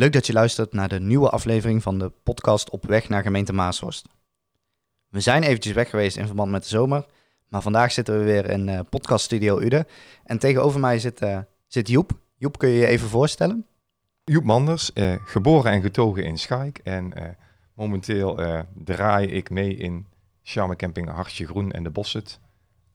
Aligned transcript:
Leuk 0.00 0.12
dat 0.12 0.26
je 0.26 0.32
luistert 0.32 0.72
naar 0.72 0.88
de 0.88 1.00
nieuwe 1.00 1.30
aflevering 1.30 1.82
van 1.82 1.98
de 1.98 2.12
podcast 2.22 2.70
Op 2.70 2.86
weg 2.86 3.08
naar 3.08 3.22
gemeente 3.22 3.52
Maashorst. 3.52 4.08
We 5.08 5.20
zijn 5.20 5.42
eventjes 5.42 5.72
weg 5.72 5.90
geweest 5.90 6.16
in 6.16 6.26
verband 6.26 6.50
met 6.50 6.62
de 6.62 6.68
zomer, 6.68 7.06
maar 7.48 7.62
vandaag 7.62 7.92
zitten 7.92 8.18
we 8.18 8.24
weer 8.24 8.50
in 8.50 8.68
uh, 8.68 8.80
podcaststudio 8.90 9.60
Ude. 9.60 9.86
En 10.24 10.38
tegenover 10.38 10.80
mij 10.80 10.98
zit, 10.98 11.22
uh, 11.22 11.38
zit 11.66 11.88
Joep. 11.88 12.10
Joep, 12.36 12.58
kun 12.58 12.68
je 12.68 12.78
je 12.78 12.86
even 12.86 13.08
voorstellen? 13.08 13.66
Joep 14.24 14.44
Manders, 14.44 14.90
uh, 14.94 15.14
geboren 15.24 15.72
en 15.72 15.82
getogen 15.82 16.24
in 16.24 16.38
Schaik 16.38 16.78
en 16.78 17.36
momenteel 17.74 18.64
draai 18.74 19.26
ik 19.26 19.50
mee 19.50 19.76
in 19.76 20.06
Charme 20.42 20.76
Camping 20.76 21.08
Hartje 21.08 21.46
Groen 21.46 21.72
en 21.72 21.82
de 21.82 21.90
Bosset. 21.90 22.40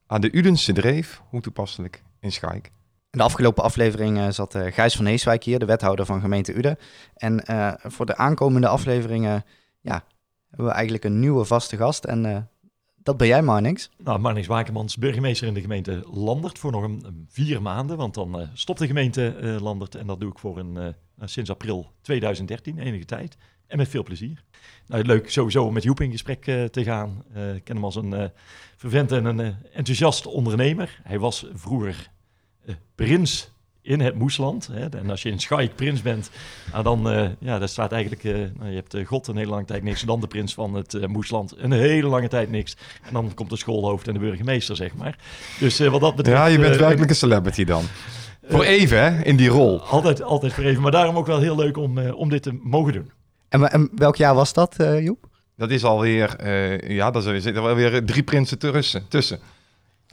Aan 0.06 0.20
de 0.20 0.34
Udense 0.34 0.72
Dreef, 0.72 1.22
hoe 1.28 1.40
toepasselijk, 1.40 2.02
in 2.20 2.32
Schaik. 2.32 2.70
In 3.16 3.22
de 3.22 3.28
afgelopen 3.28 3.62
aflevering 3.62 4.16
uh, 4.18 4.28
zat 4.30 4.54
uh, 4.54 4.72
Gijs 4.72 4.96
van 4.96 5.06
Heeswijk 5.06 5.44
hier, 5.44 5.58
de 5.58 5.64
wethouder 5.64 6.06
van 6.06 6.20
gemeente 6.20 6.54
Uden. 6.54 6.78
En 7.14 7.42
uh, 7.50 7.72
voor 7.76 8.06
de 8.06 8.16
aankomende 8.16 8.68
afleveringen 8.68 9.44
ja, 9.80 10.04
hebben 10.48 10.66
we 10.66 10.72
eigenlijk 10.72 11.04
een 11.04 11.20
nieuwe 11.20 11.44
vaste 11.44 11.76
gast. 11.76 12.04
En 12.04 12.50
dat 13.02 13.16
ben 13.16 13.26
jij, 13.26 13.42
Marnix. 13.42 13.90
Nou, 13.98 14.18
Marnix 14.18 14.46
Wakemans, 14.46 14.96
burgemeester 14.96 15.46
in 15.46 15.54
de 15.54 15.60
gemeente 15.60 16.02
Landert 16.12 16.58
voor 16.58 16.72
nog 16.72 16.82
een, 16.82 17.26
vier 17.28 17.62
maanden. 17.62 17.96
Want 17.96 18.14
dan 18.14 18.48
stopt 18.52 18.78
de 18.78 18.86
gemeente 18.86 19.34
Landert 19.60 19.94
en 19.94 20.06
dat 20.06 20.20
doe 20.20 20.30
ik 20.30 20.38
voor 20.38 20.58
een, 20.58 20.94
sinds 21.24 21.50
april 21.50 21.92
2013, 22.00 22.78
enige 22.78 23.04
tijd. 23.04 23.36
En 23.66 23.76
met 23.76 23.88
veel 23.88 24.02
plezier. 24.02 24.44
Nou, 24.86 25.04
leuk 25.04 25.30
sowieso 25.30 25.64
om 25.64 25.72
met 25.72 25.82
Joep 25.82 26.00
in 26.00 26.10
gesprek 26.10 26.44
te 26.70 26.84
gaan. 26.84 27.24
ik 27.54 27.64
ken 27.64 27.74
hem 27.74 27.84
als 27.84 27.96
een 27.96 28.30
vervent 28.76 29.12
en 29.12 29.24
een 29.24 29.54
enthousiast 29.72 30.26
ondernemer. 30.26 31.00
Hij 31.02 31.18
was 31.18 31.46
vroeger 31.54 32.14
eh, 32.15 32.15
prins 32.94 33.50
in 33.82 34.00
het 34.00 34.14
Moesland. 34.14 34.68
Hè. 34.72 34.88
En 34.88 35.10
als 35.10 35.22
je 35.22 35.30
in 35.30 35.40
Schaik 35.40 35.74
prins 35.74 36.02
bent, 36.02 36.30
nou 36.72 36.82
dan 36.82 37.12
uh, 37.12 37.28
ja, 37.38 37.58
daar 37.58 37.68
staat 37.68 37.92
eigenlijk, 37.92 38.24
uh, 38.24 38.34
nou, 38.58 38.70
je 38.70 38.74
hebt 38.74 39.08
God 39.08 39.26
een 39.26 39.36
hele 39.36 39.50
lange 39.50 39.64
tijd 39.64 39.82
niks, 39.82 40.00
en 40.00 40.06
dan 40.06 40.20
de 40.20 40.26
prins 40.26 40.54
van 40.54 40.74
het 40.74 40.94
uh, 40.94 41.06
Moesland 41.06 41.54
een 41.56 41.72
hele 41.72 42.08
lange 42.08 42.28
tijd 42.28 42.50
niks. 42.50 42.76
En 43.02 43.12
dan 43.12 43.34
komt 43.34 43.50
de 43.50 43.56
schoolhoofd 43.56 44.08
en 44.08 44.12
de 44.12 44.18
burgemeester, 44.18 44.76
zeg 44.76 44.94
maar. 44.94 45.18
Dus 45.58 45.78
wat 45.78 46.00
dat 46.00 46.16
betreft... 46.16 46.38
Ja, 46.38 46.46
je 46.46 46.58
bent 46.58 46.76
werkelijk 46.76 47.10
een 47.10 47.16
celebrity 47.16 47.64
dan. 47.64 47.84
voor 48.48 48.64
even, 48.64 49.02
hè, 49.02 49.22
in 49.24 49.36
die 49.36 49.48
rol. 49.48 49.80
Altijd, 49.80 50.22
altijd 50.22 50.52
voor 50.52 50.64
even. 50.64 50.82
Maar 50.82 50.90
daarom 50.90 51.16
ook 51.16 51.26
wel 51.26 51.40
heel 51.40 51.56
leuk 51.56 51.76
om, 51.76 51.98
om 51.98 52.28
dit 52.28 52.42
te 52.42 52.58
mogen 52.62 52.92
doen. 52.92 53.10
En, 53.48 53.70
en 53.70 53.90
welk 53.94 54.16
jaar 54.16 54.34
was 54.34 54.52
dat, 54.52 54.74
Joep? 54.78 55.28
Dat 55.56 55.70
is 55.70 55.84
alweer, 55.84 56.46
ja, 56.92 57.10
daar 57.10 57.22
zitten 57.22 57.62
wel 57.62 57.74
weer 57.74 58.04
drie 58.04 58.22
prinsen 58.22 58.58
tussen. 58.58 59.08
tussen. 59.08 59.38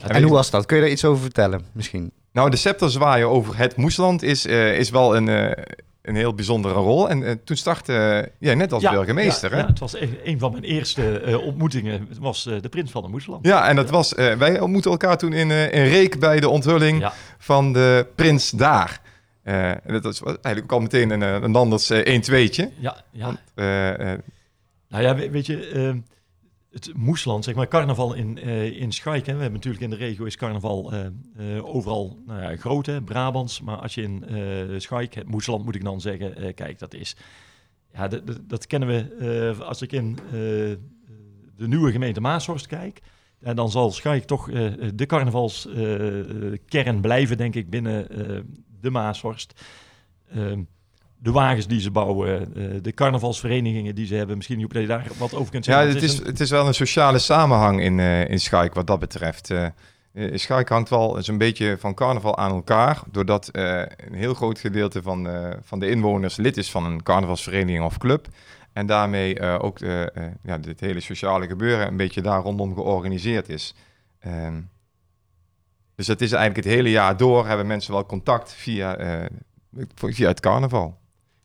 En 0.08 0.24
hoe 0.24 0.32
was 0.32 0.50
dat? 0.50 0.66
Kun 0.66 0.76
je 0.78 0.84
daar 0.84 0.92
iets 0.92 1.06
over 1.06 1.22
vertellen, 1.22 1.66
misschien? 1.72 2.12
Nou, 2.34 2.50
de 2.50 2.58
scepter 2.58 2.92
zwaaien 2.92 3.30
over 3.30 3.58
het 3.58 3.76
Moesland 3.76 4.24
is, 4.24 4.46
uh, 4.46 4.78
is 4.78 4.90
wel 4.90 5.16
een, 5.16 5.28
uh, 5.28 5.52
een 6.02 6.16
heel 6.16 6.34
bijzondere 6.34 6.74
rol. 6.74 7.10
En 7.10 7.22
uh, 7.22 7.32
toen 7.44 7.56
startte 7.58 8.30
jij 8.40 8.56
net 8.56 8.74
als 8.74 8.84
ja, 8.84 8.92
burgemeester. 8.92 9.50
Ja, 9.50 9.56
hè? 9.56 9.62
ja, 9.62 9.68
het 9.68 9.80
was 9.80 10.00
een, 10.00 10.18
een 10.24 10.40
van 10.40 10.52
mijn 10.52 10.64
eerste 10.64 11.22
ontmoetingen. 11.46 12.06
Het 12.10 12.18
was 12.18 12.44
de 12.44 12.70
prins 12.70 12.92
van 12.92 13.04
het 13.04 13.12
Moesland. 13.12 13.46
Ja, 13.46 13.68
en 13.68 13.76
dat 13.76 13.90
was, 13.90 14.14
wij 14.14 14.60
ontmoetten 14.60 14.92
elkaar 14.92 15.18
toen 15.18 15.34
in, 15.34 15.52
in 15.52 15.84
Reek 15.84 16.20
bij 16.20 16.40
de 16.40 16.50
onthulling 16.50 17.10
van 17.38 17.74
de 17.74 18.08
prins 18.16 18.50
daar. 18.50 19.02
dat 19.86 20.04
was 20.04 20.24
eigenlijk 20.24 20.64
ook 20.64 20.72
al 20.72 20.80
meteen 20.80 21.10
een, 21.10 21.22
een 21.22 21.56
anders 21.56 21.92
1-2'tje. 21.94 22.66
Ja, 22.80 23.04
ja. 23.12 23.26
Want, 23.26 23.40
nou 24.88 25.04
ja, 25.04 25.16
weet 25.16 25.46
je 25.46 25.68
ehm, 25.68 25.98
het 26.74 26.92
Moesland, 26.96 27.44
zeg 27.44 27.56
maar, 27.56 27.68
carnaval 27.68 28.14
in, 28.14 28.40
uh, 28.44 28.82
in 28.82 28.92
Schaik. 28.92 29.26
We 29.26 29.32
hebben 29.32 29.52
natuurlijk 29.52 29.84
in 29.84 29.90
de 29.90 29.96
regio 29.96 30.26
is 30.26 30.36
carnaval 30.36 30.94
uh, 30.94 31.06
uh, 31.40 31.66
overal 31.66 32.20
nou 32.26 32.42
ja, 32.42 32.56
groot, 32.56 32.86
hè, 32.86 33.02
Brabants. 33.02 33.62
Maar 33.62 33.78
als 33.78 33.96
je 33.96 34.02
in 34.02 34.24
uh, 34.30 34.80
Schaik, 34.80 35.14
het 35.14 35.30
Moesland 35.30 35.66
moet 35.66 35.76
ik 35.76 35.84
dan 35.84 36.02
zeggen, 36.02 36.54
kijk, 36.54 36.80
dat 36.80 36.94
is... 36.94 37.16
Ja, 37.94 38.10
dat 38.48 38.68
kennen 38.68 38.88
we 38.90 39.56
als 39.64 39.82
ik 39.82 39.92
in 39.92 40.18
de 40.32 41.68
nieuwe 41.68 41.92
gemeente 41.92 42.22
Maashorst 42.22 42.68
kijk. 42.68 43.02
En 43.40 43.56
dan 43.56 43.72
zal 43.72 43.92
Schaik 43.92 44.24
toch 44.24 44.46
de 44.96 45.06
carnavalskern 45.06 47.02
blijven, 47.02 47.38
denk 47.38 47.56
ik, 47.56 47.70
binnen 47.70 48.08
de 48.82 48.90
Maashorst. 48.90 49.62
Ehm, 50.30 50.62
de 51.24 51.32
wagens 51.32 51.68
die 51.68 51.80
ze 51.80 51.92
bouwen, 51.92 52.56
eh, 52.56 52.64
de 52.82 52.94
carnavalsverenigingen 52.94 53.96
die 53.96 54.06
ze 54.06 54.16
hebben. 54.16 54.36
Misschien 54.36 54.60
dat 54.60 54.82
je 54.82 54.88
daar 54.88 55.08
wat 55.18 55.34
over 55.34 55.52
kunt 55.52 55.66
zeggen. 55.66 55.88
Ja, 55.88 55.94
het 55.94 56.04
is, 56.04 56.18
het 56.18 56.40
is 56.40 56.50
wel 56.50 56.68
een 56.68 56.74
sociale 56.74 57.20
samenhang 57.20 57.82
in, 57.82 57.98
uh, 57.98 58.30
in 58.30 58.40
Schaik 58.40 58.74
wat 58.74 58.88
dat 58.88 59.00
betreft. 59.00 59.50
Uh, 59.50 59.68
Schaik 60.34 60.70
hangt 60.70 60.90
wel 60.90 61.22
zo'n 61.22 61.38
beetje 61.38 61.78
van 61.80 61.94
carnaval 61.94 62.38
aan 62.38 62.52
elkaar, 62.52 63.02
doordat 63.12 63.50
een 63.52 64.14
heel 64.14 64.34
groot 64.34 64.60
gedeelte 64.60 65.02
van, 65.02 65.28
van 65.62 65.80
de 65.80 65.90
inwoners 65.90 66.36
lid 66.36 66.58
is 66.58 66.72
van 66.72 66.86
een 66.86 67.04
carnavalsvereniging 67.04 67.84
of 67.84 67.98
club. 67.98 68.28
En 68.74 68.86
daarmee 68.86 69.60
ook 69.60 69.80
ja, 70.44 70.58
dit 70.58 70.80
hele 70.80 71.00
sociale 71.00 71.48
gebeuren 71.48 71.88
een 71.88 71.98
beetje 71.98 72.22
daar 72.22 72.42
rondom 72.42 72.74
georganiseerd 72.74 73.50
is. 73.50 73.76
Ehm, 74.20 74.62
dus 75.96 76.08
het 76.08 76.22
is 76.22 76.32
eigenlijk 76.32 76.66
het 76.66 76.76
hele 76.76 76.90
jaar 76.90 77.18
door 77.18 77.48
hebben 77.48 77.68
mensen 77.68 77.94
wel 77.94 78.06
contact 78.06 78.54
via, 78.54 78.98
via 79.96 80.28
het 80.28 80.40
carnaval. 80.40 81.02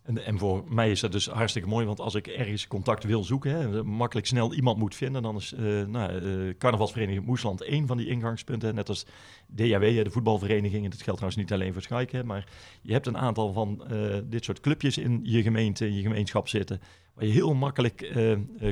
En, 0.09 0.25
en, 0.25 0.39
voor 0.39 0.65
mij 0.69 0.91
is 0.91 1.01
dat 1.01 1.13
dus 1.13 1.27
hartstikke 1.27 1.69
mooi, 1.69 1.87
want 1.87 2.01
als 2.01 2.15
ik 2.15 2.27
ergens 2.27 2.67
contact 2.67 3.05
wil 3.05 3.25
zoeken, 3.25 3.53
hè, 3.53 3.83
makkelijk 3.85 4.27
snel 4.27 4.55
iemand 4.55 4.79
moet 4.79 4.95
vinden, 4.95 5.23
dan 5.23 5.37
is 5.37 5.55
uh, 5.59 5.87
nou, 5.87 6.13
uh, 6.13 6.55
Carnavalsvereniging 6.59 7.27
Moesland 7.27 7.63
één 7.63 7.87
van 7.87 7.97
die 7.97 8.09
ingangspunten. 8.09 8.75
Net 8.75 8.89
als 8.89 9.07
DAW, 9.47 10.05
de 10.05 10.11
voetbalvereniging, 10.11 10.85
en 10.85 10.91
dat 10.91 11.03
geldt 11.03 11.21
trouwens 11.21 11.37
niet 11.37 11.53
alleen 11.53 11.73
voor 11.73 11.83
Schaik, 11.83 12.25
maar 12.25 12.47
je 12.83 12.93
hebt 12.93 13.07
een 13.07 13.17
aantal 13.17 13.53
van 13.53 13.83
uh, 13.93 14.17
dit 14.25 14.45
soort 14.45 14.61
clubjes 14.61 14.99
in 14.99 15.21
je 15.23 15.43
gemeente, 15.43 15.87
in 15.87 15.95
je 15.95 16.03
gemeenschap 16.03 16.49
zitten, 16.49 16.81
waar 17.15 17.25
je 17.25 17.33
heel 17.33 17.55
makkelijk 17.55 18.13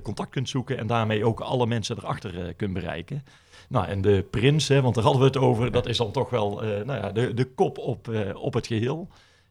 contact 0.02 0.30
kunt 0.30 0.48
zoeken 0.48 0.78
en 0.78 0.86
daarmee 0.86 1.24
ook 1.24 1.40
alle 1.40 1.66
mensen 1.66 1.96
erachter 1.96 2.54
kunt 2.54 2.72
bereiken. 2.72 3.24
Nou, 3.68 3.86
en 3.86 4.00
de 4.00 4.26
prins, 4.30 4.68
hè, 4.68 4.80
want 4.80 4.94
daar 4.94 5.04
hadden 5.04 5.22
we 5.22 5.28
het 5.28 5.36
over, 5.36 5.72
dat 5.72 5.86
is 5.86 5.96
dan 5.96 6.12
toch 6.12 6.30
wel 6.30 6.60
nou 6.60 7.00
ja, 7.00 7.12
de, 7.12 7.34
de 7.34 7.44
kop 7.44 7.78
op, 7.78 8.32
op 8.34 8.54
het 8.54 8.66
geheel. 8.66 9.08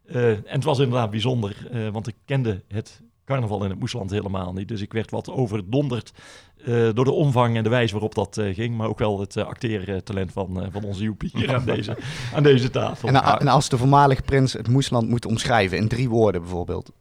Uh, 0.07 0.29
en 0.29 0.43
het 0.45 0.63
was 0.63 0.79
inderdaad 0.79 1.09
bijzonder, 1.09 1.67
uh, 1.73 1.89
want 1.89 2.07
ik 2.07 2.16
kende 2.25 2.63
het 2.67 3.01
carnaval 3.25 3.63
in 3.63 3.69
het 3.69 3.79
Moesland 3.79 4.11
helemaal 4.11 4.53
niet. 4.53 4.67
Dus 4.67 4.81
ik 4.81 4.93
werd 4.93 5.11
wat 5.11 5.29
overdonderd 5.29 6.11
uh, 6.57 6.89
door 6.93 7.05
de 7.05 7.11
omvang 7.11 7.55
en 7.55 7.63
de 7.63 7.69
wijze 7.69 7.93
waarop 7.93 8.16
dat 8.16 8.41
ging. 8.53 8.77
Maar 8.77 8.88
ook 8.88 8.99
wel 8.99 9.19
het 9.19 9.38
acteertalent 9.38 10.31
van, 10.31 10.67
van 10.71 10.83
onze 10.83 11.03
Joepie 11.03 11.31
hier 11.33 11.55
aan 11.55 11.66
deze, 11.75 11.97
aan 12.33 12.43
deze 12.43 12.69
tafel. 12.69 13.07
En, 13.07 13.23
en, 13.23 13.47
als 13.47 13.69
de 13.69 13.77
voormalige 13.77 14.21
prins 14.21 14.53
het 14.53 14.67
Moesland 14.67 15.09
moet 15.09 15.25
omschrijven 15.25 15.77
in 15.77 15.88
drie 15.88 16.09
woorden 16.09 16.41
bijvoorbeeld. 16.41 16.91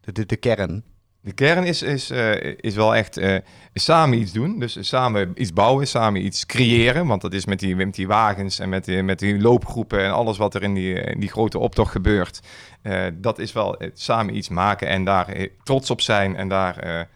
De, 0.00 0.12
de, 0.12 0.26
de 0.26 0.36
kern. 0.36 0.84
De 1.20 1.32
kern 1.32 1.64
is, 1.64 1.82
is, 1.82 2.10
uh, 2.10 2.54
is 2.56 2.74
wel 2.74 2.94
echt 2.94 3.18
uh, 3.18 3.38
samen 3.74 4.18
iets 4.18 4.32
doen. 4.32 4.58
Dus 4.58 4.88
samen 4.88 5.32
iets 5.34 5.52
bouwen, 5.52 5.88
samen 5.88 6.24
iets 6.24 6.46
creëren. 6.46 7.06
Want 7.06 7.20
dat 7.20 7.32
is 7.32 7.46
met 7.46 7.58
die, 7.58 7.76
met 7.76 7.94
die 7.94 8.06
wagens 8.06 8.58
en 8.58 8.68
met 8.68 8.84
die, 8.84 9.02
met 9.02 9.18
die 9.18 9.40
loopgroepen 9.40 10.00
en 10.00 10.12
alles 10.12 10.38
wat 10.38 10.54
er 10.54 10.62
in 10.62 10.74
die, 10.74 10.94
in 10.94 11.20
die 11.20 11.28
grote 11.28 11.58
optocht 11.58 11.90
gebeurt. 11.90 12.40
Uh, 12.82 13.06
dat 13.14 13.38
is 13.38 13.52
wel 13.52 13.76
samen 13.92 14.36
iets 14.36 14.48
maken 14.48 14.88
en 14.88 15.04
daar 15.04 15.46
trots 15.62 15.90
op 15.90 16.00
zijn 16.00 16.36
en 16.36 16.48
daar 16.48 17.08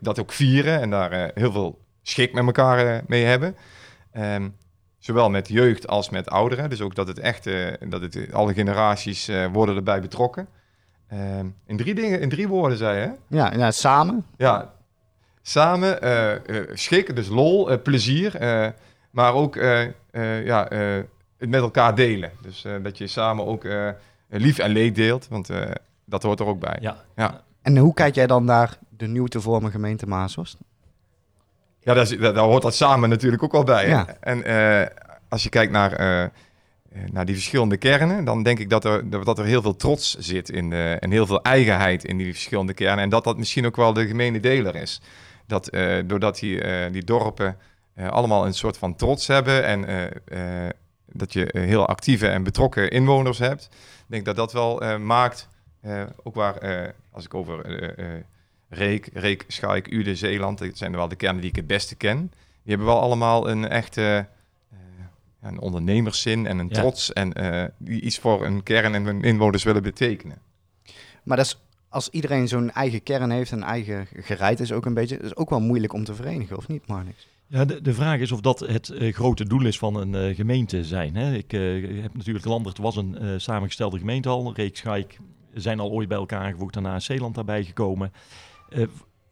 dat 0.00 0.20
ook 0.20 0.32
vieren. 0.32 0.80
En 0.80 0.90
daar 0.90 1.30
heel 1.34 1.52
veel 1.52 1.84
schik 2.02 2.32
met 2.32 2.44
elkaar 2.44 3.02
mee 3.06 3.24
hebben. 3.24 3.56
Um, 4.16 4.56
zowel 4.98 5.30
met 5.30 5.48
jeugd 5.48 5.88
als 5.88 6.10
met 6.10 6.30
ouderen. 6.30 6.70
Dus 6.70 6.80
ook 6.80 6.94
dat 6.94 7.08
het 7.08 7.18
echt, 7.18 7.44
dat 7.88 8.00
het, 8.00 8.32
alle 8.32 8.54
generaties 8.54 9.30
worden 9.52 9.76
erbij 9.76 10.00
betrokken. 10.00 10.48
Uh, 11.12 11.38
in 11.66 11.76
drie 11.76 11.94
dingen, 11.94 12.20
in 12.20 12.28
drie 12.28 12.48
woorden 12.48 12.78
zei 12.78 13.00
je, 13.00 13.10
Ja, 13.36 13.52
ja 13.52 13.70
samen. 13.70 14.26
Ja, 14.36 14.72
samen, 15.42 16.04
uh, 16.04 16.32
uh, 16.46 16.70
schik, 16.72 17.16
dus 17.16 17.28
lol, 17.28 17.70
uh, 17.70 17.76
plezier, 17.82 18.36
maar 19.10 19.34
ook 19.34 19.54
ja, 20.44 20.68
het 21.38 21.48
met 21.50 21.60
elkaar 21.60 21.94
delen. 21.94 22.30
Dus 22.42 22.66
dat 22.82 22.98
je 22.98 23.06
samen 23.06 23.46
ook 23.46 23.66
lief 24.28 24.58
en 24.58 24.70
leed 24.70 24.94
deelt, 24.94 25.28
want 25.28 25.50
dat 26.04 26.22
hoort 26.22 26.40
er 26.40 26.46
ook 26.46 26.60
bij. 26.60 26.76
Ja. 26.80 26.96
ja. 27.16 27.40
En 27.62 27.76
hoe 27.76 27.94
kijk 27.94 28.14
jij 28.14 28.26
dan 28.26 28.44
naar 28.44 28.78
de 28.88 29.06
nieuw 29.06 29.26
te 29.26 29.40
vormen 29.40 29.70
gemeente 29.70 30.06
Maashorst? 30.06 30.56
Ja, 31.80 31.94
daar, 31.94 32.18
daar, 32.18 32.36
hoort 32.36 32.62
dat 32.62 32.74
samen 32.74 33.08
natuurlijk 33.08 33.42
ook 33.42 33.52
wel 33.52 33.64
bij. 33.64 33.88
Ja. 33.88 34.06
En 34.20 34.42
als 35.34 35.42
je 35.42 35.48
kijkt 35.48 35.72
naar 35.72 35.92
eh, 35.92 36.28
naar 37.12 37.24
die 37.24 37.34
verschillende 37.34 37.76
kernen, 37.76 38.24
dan 38.24 38.42
denk 38.42 38.58
ik 38.58 38.70
dat 38.70 38.84
er, 38.84 39.10
dat 39.10 39.38
er 39.38 39.44
heel 39.44 39.62
veel 39.62 39.76
trots 39.76 40.14
zit 40.18 40.50
in 40.50 40.70
de, 40.70 40.96
en 41.00 41.10
heel 41.10 41.26
veel 41.26 41.42
eigenheid 41.42 42.04
in 42.04 42.16
die 42.16 42.32
verschillende 42.32 42.74
kernen. 42.74 43.04
En 43.04 43.08
dat 43.08 43.24
dat 43.24 43.38
misschien 43.38 43.66
ook 43.66 43.76
wel 43.76 43.92
de 43.92 44.06
gemene 44.06 44.40
deler 44.40 44.76
is. 44.76 45.00
Dat 45.46 45.74
uh, 45.74 45.98
doordat 46.04 46.38
die, 46.38 46.90
die 46.90 47.04
dorpen 47.04 47.56
allemaal 47.96 48.46
een 48.46 48.54
soort 48.54 48.78
van 48.78 48.96
trots 48.96 49.26
hebben 49.26 49.64
en 49.64 50.10
dat 51.06 51.32
je 51.32 51.48
heel 51.52 51.86
actieve 51.86 52.28
en 52.28 52.42
betrokken 52.42 52.90
inwoners 52.90 53.38
hebt, 53.38 53.68
denk 54.06 54.24
dat 54.24 54.36
dat 54.36 54.52
wel 54.52 54.98
maakt, 54.98 55.48
ook 56.22 56.34
waar, 56.34 56.92
als 57.10 57.24
ik 57.24 57.34
over 57.34 57.60
Reek, 58.68 59.08
Reek, 59.12 59.44
Schaik, 59.48 59.92
Ude, 59.92 60.16
Zeeland, 60.16 60.58
dat 60.58 60.76
zijn 60.76 60.96
wel 60.96 61.08
de 61.08 61.16
kernen 61.16 61.40
die 61.40 61.50
ik 61.50 61.56
het 61.56 61.66
beste 61.66 61.94
ken, 61.94 62.18
die 62.62 62.74
hebben 62.74 62.86
wel 62.86 63.00
allemaal 63.00 63.48
een 63.48 63.68
echte 63.68 64.26
een 65.44 65.60
ondernemerszin 65.60 66.46
en 66.46 66.58
een 66.58 66.68
trots 66.68 67.12
en 67.12 67.40
uh, 67.40 67.64
die 67.78 68.00
iets 68.00 68.18
voor 68.18 68.46
een 68.46 68.62
kern 68.62 68.94
en 68.94 69.04
hun 69.04 69.22
inwoners 69.22 69.62
willen 69.62 69.82
betekenen. 69.82 70.38
Maar 71.22 71.36
dat 71.36 71.46
is, 71.46 71.60
als 71.88 72.08
iedereen 72.10 72.48
zo'n 72.48 72.70
eigen 72.70 73.02
kern 73.02 73.30
heeft 73.30 73.52
en 73.52 73.62
eigen 73.62 74.06
gereid 74.12 74.60
is 74.60 74.72
ook 74.72 74.86
een 74.86 74.94
beetje, 74.94 75.16
is 75.16 75.36
ook 75.36 75.50
wel 75.50 75.60
moeilijk 75.60 75.92
om 75.92 76.04
te 76.04 76.14
verenigen, 76.14 76.56
of 76.56 76.68
niet, 76.68 76.86
Marnix? 76.86 77.28
Ja, 77.46 77.64
de, 77.64 77.80
de 77.80 77.94
vraag 77.94 78.20
is 78.20 78.32
of 78.32 78.40
dat 78.40 78.60
het 78.60 78.88
uh, 78.88 79.12
grote 79.12 79.44
doel 79.44 79.66
is 79.66 79.78
van 79.78 79.96
een 79.96 80.28
uh, 80.28 80.36
gemeente 80.36 80.84
zijn. 80.84 81.16
Hè? 81.16 81.34
Ik 81.34 81.52
uh, 81.52 82.02
heb 82.02 82.16
natuurlijk, 82.16 82.44
Landert 82.44 82.78
was 82.78 82.96
een 82.96 83.40
samengestelde 83.40 83.98
gemeente 83.98 84.28
al. 84.28 84.54
Reek 84.54 84.76
Schaik 84.76 85.18
zijn 85.54 85.80
al 85.80 85.90
ooit 85.90 86.08
bij 86.08 86.16
elkaar 86.16 86.50
gevoegd, 86.50 86.74
daarna 86.74 86.96
is 86.96 87.04
Zeeland 87.04 87.34
daarbij 87.34 87.64
gekomen. 87.64 88.12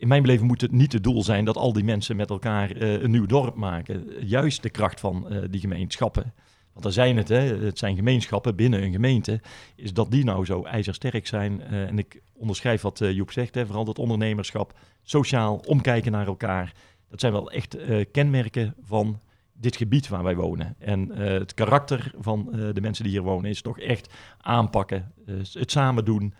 In 0.02 0.08
mijn 0.08 0.22
beleving 0.22 0.48
moet 0.48 0.60
het 0.60 0.72
niet 0.72 0.92
het 0.92 1.04
doel 1.04 1.22
zijn 1.22 1.44
dat 1.44 1.56
al 1.56 1.72
die 1.72 1.84
mensen 1.84 2.16
met 2.16 2.30
elkaar 2.30 2.80
een 2.80 3.10
nieuw 3.10 3.26
dorp 3.26 3.54
maken. 3.54 4.26
Juist 4.26 4.62
de 4.62 4.70
kracht 4.70 5.00
van 5.00 5.46
die 5.50 5.60
gemeenschappen 5.60 6.32
want 6.72 6.84
daar 6.84 6.92
zijn 6.92 7.16
het, 7.16 7.28
hè, 7.28 7.40
het 7.64 7.78
zijn 7.78 7.96
gemeenschappen 7.96 8.56
binnen 8.56 8.82
een 8.82 8.92
gemeente, 8.92 9.40
is 9.76 9.92
dat 9.92 10.10
die 10.10 10.24
nou 10.24 10.44
zo 10.44 10.62
ijzersterk 10.62 11.26
zijn. 11.26 11.60
Uh, 11.60 11.88
en 11.88 11.98
ik 11.98 12.22
onderschrijf 12.32 12.82
wat 12.82 12.98
Joep 12.98 13.32
zegt, 13.32 13.54
hè, 13.54 13.66
vooral 13.66 13.84
dat 13.84 13.98
ondernemerschap, 13.98 14.78
sociaal 15.02 15.56
omkijken 15.56 16.12
naar 16.12 16.26
elkaar. 16.26 16.74
Dat 17.08 17.20
zijn 17.20 17.32
wel 17.32 17.50
echt 17.50 17.76
kenmerken 18.12 18.74
van 18.82 19.20
dit 19.52 19.76
gebied 19.76 20.08
waar 20.08 20.22
wij 20.22 20.36
wonen. 20.36 20.74
En 20.78 21.08
het 21.16 21.54
karakter 21.54 22.12
van 22.18 22.48
de 22.74 22.80
mensen 22.80 23.04
die 23.04 23.12
hier 23.12 23.22
wonen 23.22 23.50
is 23.50 23.62
toch 23.62 23.78
echt 23.78 24.12
aanpakken, 24.40 25.12
het 25.52 25.70
samen 25.70 26.04
doen. 26.04 26.34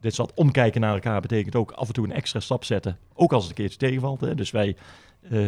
Dit 0.00 0.16
dat 0.16 0.34
omkijken 0.34 0.80
naar 0.80 0.94
elkaar 0.94 1.20
betekent 1.20 1.56
ook 1.56 1.70
af 1.70 1.86
en 1.86 1.94
toe 1.94 2.04
een 2.04 2.12
extra 2.12 2.40
stap 2.40 2.64
zetten, 2.64 2.98
ook 3.14 3.32
als 3.32 3.42
het 3.42 3.50
een 3.50 3.56
keertje 3.56 3.78
tegenvalt. 3.78 4.20
Hè. 4.20 4.34
Dus 4.34 4.50
wij 4.50 4.76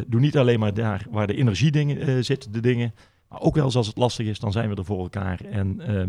doen 0.07 0.21
niet 0.21 0.39
alleen 0.39 0.61
maar 0.61 0.75
daar 0.75 1.07
waar 1.11 1.27
de 1.27 1.37
energie 1.37 1.71
dingen, 1.71 2.25
zit, 2.25 2.53
de 2.53 2.61
dingen, 2.61 2.95
maar 3.29 3.41
ook 3.41 3.55
wel 3.55 3.65
eens 3.65 3.77
als 3.77 3.87
het 3.87 3.97
lastig 3.97 4.27
is, 4.27 4.39
dan 4.39 4.53
zijn 4.53 4.69
we 4.69 4.77
er 4.77 4.85
voor 4.85 4.99
elkaar. 4.99 5.41
En 5.45 5.81
uh, 5.89 6.05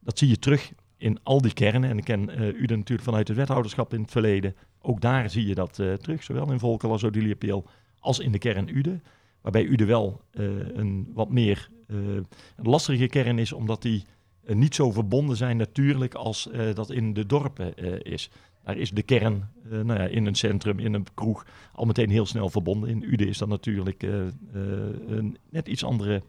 dat 0.00 0.18
zie 0.18 0.28
je 0.28 0.38
terug 0.38 0.72
in 0.96 1.18
al 1.22 1.40
die 1.40 1.52
kernen. 1.52 1.90
En 1.90 1.98
ik 1.98 2.04
ken 2.04 2.30
uh, 2.30 2.46
u 2.46 2.66
natuurlijk 2.66 3.02
vanuit 3.02 3.28
het 3.28 3.36
wethouderschap 3.36 3.94
in 3.94 4.00
het 4.00 4.10
verleden. 4.10 4.56
Ook 4.80 5.00
daar 5.00 5.30
zie 5.30 5.46
je 5.46 5.54
dat 5.54 5.74
terug, 5.74 6.22
zowel 6.22 6.52
in 6.52 6.58
Volkel 6.58 6.90
als 6.90 7.04
Odiliapeel 7.04 7.66
als 7.98 8.18
in 8.18 8.32
de 8.32 8.38
kern 8.38 8.76
Ude. 8.76 9.00
Waarbij 9.40 9.64
Ude 9.64 9.84
wel 9.84 10.20
een 10.30 11.10
wat 11.14 11.30
meer 11.30 11.68
lastige 12.56 13.06
kern 13.06 13.38
is, 13.38 13.52
omdat 13.52 13.82
die 13.82 14.04
niet 14.46 14.74
zo 14.74 14.90
verbonden 14.90 15.36
zijn 15.36 15.56
natuurlijk 15.56 16.14
als 16.14 16.48
dat 16.74 16.90
in 16.90 17.12
de 17.12 17.26
dorpen 17.26 17.76
is. 18.04 18.30
Daar 18.64 18.76
is 18.76 18.90
de 18.90 19.02
kern 19.02 19.50
nou 19.62 19.94
ja, 19.94 20.04
in 20.04 20.26
een 20.26 20.34
centrum, 20.34 20.78
in 20.78 20.94
een 20.94 21.06
kroeg, 21.14 21.46
al 21.72 21.84
meteen 21.84 22.10
heel 22.10 22.26
snel 22.26 22.48
verbonden. 22.48 22.88
In 22.88 23.02
Ude 23.02 23.26
is 23.26 23.38
dat 23.38 23.48
natuurlijk 23.48 24.02
een 25.06 25.38
net 25.50 25.68
iets 25.68 25.84
andere 25.84 26.22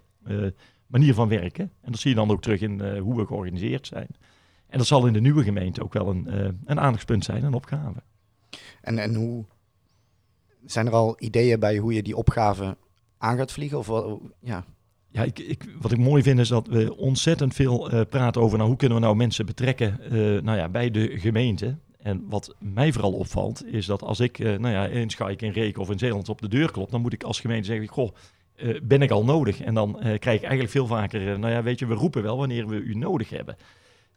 manier 0.88 1.13
van 1.13 1.27
werken. 1.27 1.71
En 1.81 1.92
dat 1.92 2.00
zie 2.00 2.10
je 2.10 2.15
dan 2.15 2.31
ook 2.31 2.42
terug 2.42 2.62
in 2.62 2.98
hoe 2.98 3.15
we 3.15 3.25
georganiseerd 3.25 3.88
zijn. 3.88 4.07
En 4.68 4.77
dat 4.77 4.88
zal 4.88 5.07
in 5.07 5.13
de 5.13 5.21
nieuwe 5.21 5.44
gemeente 5.44 5.83
ook 5.83 5.94
wel 5.94 6.09
een, 6.09 6.27
een 6.66 6.80
aandachtspunt 6.80 7.24
zijn, 7.24 7.44
een 7.44 7.54
opgave. 7.54 8.04
En, 8.81 8.98
en 8.98 9.16
hoe 9.16 9.45
zijn 10.66 10.88
er 10.88 10.94
al 10.94 11.16
ideeën 11.19 11.59
bij 11.59 11.77
hoe 11.77 11.94
je 11.94 12.04
die 12.04 12.18
opgave 12.18 12.77
aan 13.18 13.38
gaat 13.38 13.51
vliegen? 13.51 13.77
Of, 13.77 14.19
ja. 14.39 14.66
Ja, 15.13 15.24
ik, 15.24 15.39
ik, 15.39 15.63
wat 15.81 15.92
ik 15.92 15.98
mooi 15.98 16.24
vind 16.24 16.39
is 16.39 16.48
dat 16.48 16.68
we 16.68 16.98
ontzettend 16.98 17.54
veel 17.54 17.94
uh, 17.94 18.01
praten 18.10 18.42
over 18.42 18.57
nou, 18.57 18.69
hoe 18.69 18.77
kunnen 18.77 18.98
we 18.98 19.04
nou 19.04 19.15
mensen 19.15 19.45
betrekken 19.45 20.00
uh, 20.04 20.42
nou 20.42 20.57
ja, 20.57 20.69
bij 20.69 20.92
de 20.92 21.19
gemeente. 21.19 21.77
En 22.00 22.25
wat 22.30 22.56
mij 22.60 22.94
vooral 22.94 23.12
opvalt, 23.12 23.65
is 23.65 23.86
dat 23.86 24.01
als 24.01 24.19
ik 24.19 24.39
uh, 24.39 24.57
nou 24.57 24.74
ja, 24.74 24.86
in 24.86 25.10
Schaik, 25.10 25.42
in 25.42 25.51
Reken 25.51 25.81
of 25.81 25.89
in 25.89 26.00
Zeeland 26.00 26.30
op 26.30 26.42
de 26.42 26.48
deur 26.48 26.71
klop, 26.71 26.92
dan 26.92 27.01
moet 27.01 27.13
ik 27.13 27.24
als 27.24 27.39
gemeente 27.39 27.65
zeggen, 27.65 27.88
goh, 27.88 28.15
ben 28.83 29.01
ik 29.01 29.12
al 29.12 29.24
nodig? 29.24 29.62
En 29.62 29.74
dan 29.74 29.98
krijg 30.00 30.38
ik 30.38 30.42
eigenlijk 30.42 30.69
veel 30.69 30.88
vaker, 30.88 31.39
nou 31.39 31.54
ja, 31.54 31.63
weet 31.63 31.80
je, 31.80 31.86
we 31.86 31.94
roepen 31.94 32.24
wel 32.24 32.38
wanneer 32.38 32.68
we 32.68 32.75
u 32.75 32.95
nodig 32.95 33.30
hebben. 33.30 33.56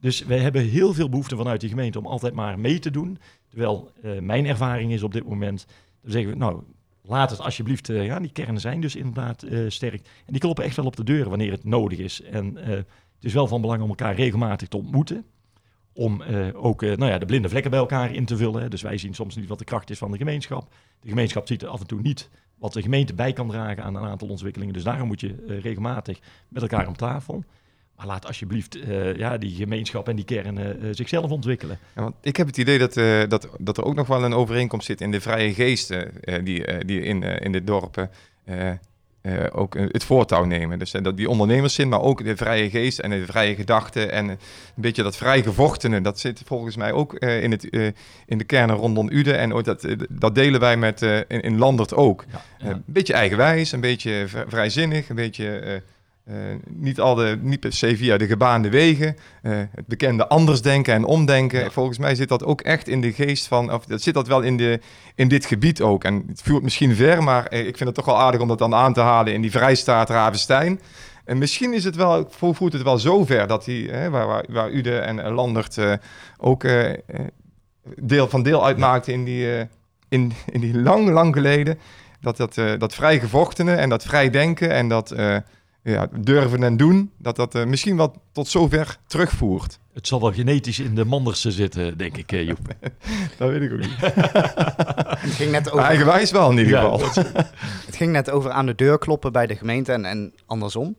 Dus 0.01 0.25
we 0.25 0.35
hebben 0.35 0.63
heel 0.63 0.95
veel 0.95 1.09
behoefte 1.09 1.37
vanuit 1.37 1.61
de 1.61 1.69
gemeente 1.69 1.99
om 1.99 2.07
altijd 2.07 2.35
maar 2.35 2.59
mee 2.59 2.79
te 2.79 2.91
doen. 2.91 3.19
Terwijl 3.49 3.91
mijn 4.21 4.47
ervaring 4.47 4.93
is 4.93 5.03
op 5.03 5.13
dit 5.13 5.29
moment, 5.29 5.67
dan 6.03 6.13
zeggen 6.13 6.31
we, 6.31 6.37
nou, 6.37 6.63
laat 7.07 7.31
het 7.31 7.41
alsjeblieft, 7.41 7.87
ja, 7.87 8.21
die 8.21 8.33
kernen 8.33 8.61
zijn 8.61 8.81
dus 8.81 8.97
inderdaad 8.97 9.47
sterk. 9.69 10.07
En 10.27 10.33
die 10.33 10.41
kloppen 10.41 10.65
echt 10.65 10.77
wel 10.77 10.87
op 10.87 10.97
de 10.97 11.05
deur 11.05 11.29
wanneer 11.29 11.53
het 11.53 11.65
nodig 11.65 11.99
is. 11.99 12.23
En 12.23 12.55
het 12.55 12.85
is 13.21 13.33
wel 13.33 13.47
van 13.47 13.61
belang 13.61 13.83
om 13.83 13.89
elkaar 13.89 14.15
regelmatig 14.15 14.69
te 14.69 14.77
ontmoeten. 14.77 15.25
Om 15.93 16.23
ook 16.53 16.81
nou 16.81 17.07
ja, 17.07 17.19
de 17.19 17.27
blinde 17.27 17.49
vlekken 17.49 17.71
bij 17.71 17.81
elkaar 17.81 18.15
in 18.15 18.25
te 18.25 18.37
vullen. 18.37 18.71
Dus 18.71 18.83
wij 18.83 18.99
zien 18.99 19.15
soms 19.15 19.37
niet 19.37 19.49
wat 19.49 19.59
de 19.59 19.65
kracht 19.65 19.91
is 19.91 19.99
van 19.99 20.11
de 20.11 20.17
gemeenschap. 20.17 20.73
De 21.01 21.09
gemeenschap 21.09 21.47
ziet 21.47 21.67
af 21.67 21.81
en 21.81 21.87
toe 21.87 22.01
niet 22.01 22.31
wat 22.59 22.73
de 22.73 22.83
gemeente 22.83 23.15
bij 23.15 23.33
kan 23.33 23.49
dragen 23.49 23.83
aan 23.83 23.95
een 23.95 24.09
aantal 24.09 24.29
ontwikkelingen. 24.29 24.75
Dus 24.75 24.85
daarom 24.85 25.07
moet 25.07 25.21
je 25.21 25.59
regelmatig 25.63 26.19
met 26.49 26.63
elkaar 26.63 26.87
om 26.87 26.97
tafel. 26.97 27.45
Maar 27.97 28.07
laat 28.07 28.27
alsjeblieft 28.27 28.77
uh, 28.77 29.17
ja, 29.17 29.39
die 29.39 29.55
gemeenschap 29.55 30.09
en 30.09 30.17
die 30.17 30.25
kern 30.25 30.59
uh, 30.59 30.67
zichzelf 30.91 31.31
ontwikkelen. 31.31 31.79
Ja, 31.95 32.03
want 32.03 32.15
ik 32.21 32.37
heb 32.37 32.47
het 32.47 32.57
idee 32.57 32.79
dat, 32.79 32.95
dat, 33.31 33.49
dat 33.59 33.77
er 33.77 33.85
ook 33.85 33.95
nog 33.95 34.07
wel 34.07 34.25
een 34.25 34.35
overeenkomst 34.35 34.87
zit 34.87 35.01
in 35.01 35.11
de 35.11 35.21
vrije 35.21 35.55
geesten 35.55 36.13
die, 36.45 36.85
die 36.85 37.01
in, 37.01 37.23
in 37.23 37.53
de 37.53 37.65
dorpen 37.65 38.11
ook 39.53 39.75
het 39.75 40.05
voortouw 40.05 40.45
nemen. 40.45 40.79
Dus 40.79 40.91
dat 40.91 41.17
die 41.17 41.31
ondernemerszin, 41.31 41.89
maar 41.89 42.01
ook 42.01 42.25
de 42.25 42.37
vrije 42.37 42.71
geest 42.71 42.99
en 42.99 43.11
de 43.11 43.25
vrije 43.25 43.55
gedachten 43.55 44.13
en 44.13 44.29
een 44.29 44.39
beetje 44.75 45.03
dat 45.03 45.17
vrij 45.17 45.43
gevochtene, 45.43 46.01
dat 46.01 46.21
zit 46.21 46.43
volgens 46.45 46.77
mij 46.77 46.93
ook 46.93 47.15
in, 47.15 47.51
het, 47.51 47.65
in 48.27 48.39
de 48.39 48.45
kernen 48.45 48.77
rondom 48.77 49.11
Ude. 49.11 49.33
En 49.33 49.53
ook 49.53 49.65
dat, 49.65 49.87
dat 50.09 50.35
delen 50.35 50.61
wij 50.61 50.77
met, 50.77 51.03
in, 51.03 51.41
in 51.41 51.59
Landert 51.59 51.95
ook. 51.95 52.25
Ja, 52.33 52.43
ja. 52.59 52.71
een 52.71 52.83
beetje 52.87 53.15
eigenwijs, 53.15 53.73
een 53.73 53.81
beetje 53.81 54.25
vrijzinnig, 54.49 55.09
een 55.09 55.17
beetje 55.17 55.83
niet, 56.69 57.01
al 57.01 57.15
de, 57.15 57.39
niet 57.41 57.61
per 57.61 57.73
se 57.73 57.97
via 57.97 58.17
de 58.17 58.27
gebaande 58.27 58.71
wegen. 58.71 59.17
Uh, 59.43 59.59
het 59.71 59.87
bekende 59.87 60.29
anders 60.29 60.63
denken 60.63 60.95
en 60.95 61.05
omdenken. 61.05 61.61
Ja. 61.61 61.71
Volgens 61.71 61.99
mij 61.99 62.15
zit 62.15 62.29
dat 62.29 62.45
ook 62.45 62.61
echt 62.61 62.89
in 62.89 63.01
de 63.01 63.13
geest 63.13 63.47
van. 63.47 63.73
Of 63.73 63.85
dat 63.85 64.03
zit 64.03 64.15
dat 64.15 64.27
wel 64.27 64.41
in, 64.41 64.57
de, 64.57 64.81
in 65.15 65.29
dit 65.29 65.47
gebied 65.47 65.81
ook. 65.81 66.05
En 66.05 66.25
het 66.29 66.43
voert 66.43 66.63
misschien 66.63 66.95
ver, 66.95 67.23
maar 67.23 67.53
uh, 67.53 67.59
ik 67.59 67.77
vind 67.77 67.89
het 67.89 67.95
toch 67.95 68.05
wel 68.05 68.19
aardig 68.19 68.41
om 68.41 68.49
dat 68.49 68.59
dan 68.59 68.75
aan 68.75 68.93
te 68.93 69.01
halen 69.01 69.33
in 69.33 69.41
die 69.41 69.51
Vrijstaat 69.51 70.11
Ravenstein. 70.11 70.81
En 71.25 71.39
misschien 71.39 71.75
is 71.75 71.85
het 71.85 71.97
wel, 71.97 72.29
voert 72.31 72.73
het 72.73 72.83
wel 72.83 72.99
zo 72.99 73.25
ver 73.25 73.47
dat 73.47 73.65
die, 73.65 73.91
waar, 73.91 74.27
waar, 74.27 74.45
waar 74.49 74.71
Ude 74.71 74.99
en 74.99 75.33
Landert 75.33 75.79
ook 76.39 76.65
deel 77.97 78.29
van 78.29 78.43
deel 78.43 78.65
uitmaakten 78.65 79.13
in 79.13 79.25
die, 79.25 79.69
in, 80.09 80.33
in 80.53 80.61
die 80.61 80.79
lang, 80.79 81.09
lang 81.09 81.35
geleden. 81.35 81.79
Dat, 82.21 82.37
dat, 82.37 82.55
dat 82.79 82.95
vrij 82.95 83.19
gevochtene 83.19 83.75
en 83.75 83.89
dat 83.89 84.05
vrij 84.05 84.31
denken 84.31 84.71
en 84.71 84.89
dat 84.89 85.15
ja, 85.93 86.09
durven 86.21 86.63
en 86.63 86.77
doen, 86.77 87.11
dat 87.19 87.37
dat 87.37 87.55
uh, 87.55 87.65
misschien 87.65 87.97
wel 87.97 88.23
tot 88.33 88.49
zover 88.49 88.99
terugvoert. 89.07 89.79
Het 89.93 90.07
zal 90.07 90.21
wel 90.21 90.33
genetisch 90.33 90.79
in 90.79 90.95
de 90.95 91.05
Mandersen 91.05 91.53
zitten, 91.53 91.99
denk 91.99 92.17
ik, 92.17 92.31
Joep. 92.31 92.59
dat 93.39 93.51
weet 93.51 93.63
ik 93.63 93.73
ook 93.73 93.79
niet. 93.79 93.97
het 95.27 95.33
ging 95.33 95.51
net 95.51 95.71
over... 95.71 95.85
Eigenwijs 95.85 96.31
wel 96.31 96.51
in 96.51 96.59
ieder 96.59 96.73
ja, 96.73 96.81
geval. 96.81 97.25
het 97.87 97.97
ging 97.97 98.13
net 98.13 98.31
over 98.31 98.51
aan 98.51 98.67
de 98.67 98.75
deur 98.75 98.99
kloppen 98.99 99.33
bij 99.33 99.47
de 99.47 99.57
gemeente 99.57 99.93
en, 99.93 100.05
en 100.05 100.35
andersom. 100.47 100.97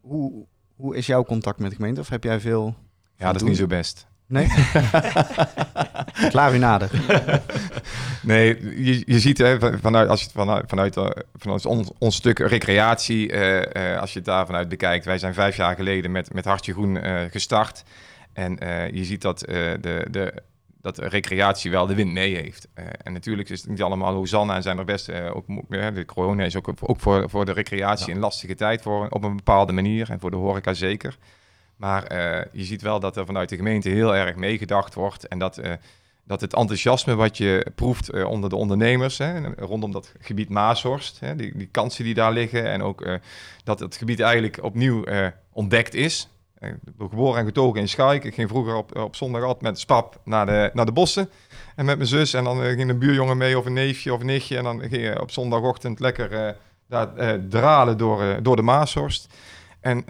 Hoe, 0.00 0.46
hoe 0.76 0.96
is 0.96 1.06
jouw 1.06 1.24
contact 1.24 1.58
met 1.58 1.70
de 1.70 1.76
gemeente? 1.76 2.00
Of 2.00 2.08
heb 2.08 2.24
jij 2.24 2.40
veel... 2.40 2.74
Ja, 3.16 3.32
dat 3.32 3.42
is 3.42 3.48
niet 3.48 3.56
zo 3.56 3.66
best. 3.66 4.06
Nee? 4.26 4.46
Klaar 6.28 6.54
u 6.54 6.58
nader. 6.58 6.90
Nee, 8.22 8.84
je, 8.84 9.02
je 9.06 9.20
ziet 9.20 9.38
hè, 9.38 9.78
vanuit, 9.80 10.08
als 10.08 10.20
je 10.20 10.26
het 10.26 10.34
vanuit, 10.34 10.64
vanuit, 10.66 10.96
uh, 10.96 11.10
vanuit 11.34 11.66
ons, 11.66 11.90
ons, 11.98 12.16
stuk 12.16 12.38
recreatie, 12.38 13.32
uh, 13.32 13.58
uh, 13.58 14.00
als 14.00 14.12
je 14.12 14.18
het 14.18 14.26
daar 14.26 14.46
vanuit 14.46 14.68
bekijkt. 14.68 15.04
Wij 15.04 15.18
zijn 15.18 15.34
vijf 15.34 15.56
jaar 15.56 15.74
geleden 15.74 16.10
met, 16.10 16.34
met 16.34 16.44
Hartje 16.44 16.72
Groen 16.72 16.98
gestart. 17.30 17.84
En 18.32 18.58
je 18.92 19.04
ziet 19.04 19.22
dat, 19.22 19.38
de, 19.38 20.06
de, 20.10 20.34
dat 20.80 20.98
recreatie 20.98 21.70
wel 21.70 21.86
de 21.86 21.94
wind 21.94 22.12
mee 22.12 22.36
heeft. 22.36 22.68
en 23.02 23.12
natuurlijk 23.12 23.48
is 23.48 23.60
het 23.60 23.70
niet 23.70 23.82
allemaal 23.82 24.14
Hosanna 24.14 24.54
en 24.54 24.62
zijn 24.62 24.78
er 24.78 24.84
best 24.84 25.12
ook... 25.12 25.44
de 25.68 26.04
corona 26.06 26.44
is 26.44 26.56
ook, 26.56 26.68
ook 26.80 27.00
voor, 27.00 27.30
voor 27.30 27.44
de 27.44 27.52
recreatie 27.52 28.08
ja. 28.08 28.14
een 28.14 28.20
lastige 28.20 28.54
tijd 28.54 28.82
voor, 28.82 29.08
op 29.08 29.24
een 29.24 29.36
bepaalde 29.36 29.72
manier. 29.72 30.10
En 30.10 30.20
voor 30.20 30.30
de 30.30 30.36
horeca 30.36 30.74
zeker. 30.74 31.16
Maar 31.76 32.04
je 32.52 32.64
ziet 32.64 32.82
wel 32.82 33.00
dat 33.00 33.16
er 33.16 33.26
vanuit 33.26 33.48
de 33.48 33.56
gemeente 33.56 33.88
heel 33.88 34.16
erg 34.16 34.36
meegedacht 34.36 34.94
wordt. 34.94 35.28
En 35.28 35.38
dat, 35.38 35.60
dat 36.24 36.40
het 36.40 36.54
enthousiasme 36.54 37.14
wat 37.14 37.36
je 37.36 37.66
proeft 37.74 38.14
uh, 38.14 38.28
onder 38.28 38.50
de 38.50 38.56
ondernemers, 38.56 39.18
hè, 39.18 39.54
rondom 39.54 39.92
dat 39.92 40.12
gebied 40.20 40.48
Maashorst, 40.48 41.20
hè, 41.20 41.36
die, 41.36 41.56
die 41.56 41.66
kansen 41.66 42.04
die 42.04 42.14
daar 42.14 42.32
liggen. 42.32 42.70
En 42.70 42.82
ook 42.82 43.18
dat 43.64 43.80
het 43.80 43.96
gebied 43.96 44.20
eigenlijk 44.20 44.62
opnieuw 44.62 45.04
ontdekt 45.52 45.94
is. 45.94 46.28
Ik 46.60 46.76
ben 46.96 47.08
geboren 47.08 47.40
en 47.40 47.46
getogen 47.46 47.80
in 47.80 47.88
Schaik. 47.88 48.24
Ik 48.24 48.34
ging 48.34 48.48
vroeger 48.48 48.74
op, 48.74 48.96
op 48.96 49.16
zondag 49.16 49.60
met 49.60 49.78
spap 49.78 50.20
naar 50.24 50.46
de, 50.46 50.70
naar 50.72 50.86
de 50.86 50.92
bossen. 50.92 51.28
En 51.76 51.84
met 51.84 51.96
mijn 51.96 52.08
zus. 52.08 52.34
En 52.34 52.44
dan 52.44 52.62
ging 52.62 52.90
een 52.90 52.98
buurjongen 52.98 53.36
mee 53.36 53.58
of 53.58 53.66
een 53.66 53.72
neefje 53.72 54.12
of 54.12 54.20
een 54.20 54.26
nichtje. 54.26 54.56
En 54.56 54.64
dan 54.64 54.80
ging 54.80 55.02
je 55.02 55.20
op 55.20 55.30
zondagochtend 55.30 56.00
lekker 56.00 56.56
daar 56.86 57.38
dralen 57.48 57.98
door, 57.98 58.42
door 58.42 58.56
de 58.56 58.62
Maashorst. 58.62 59.34
En 59.80 60.04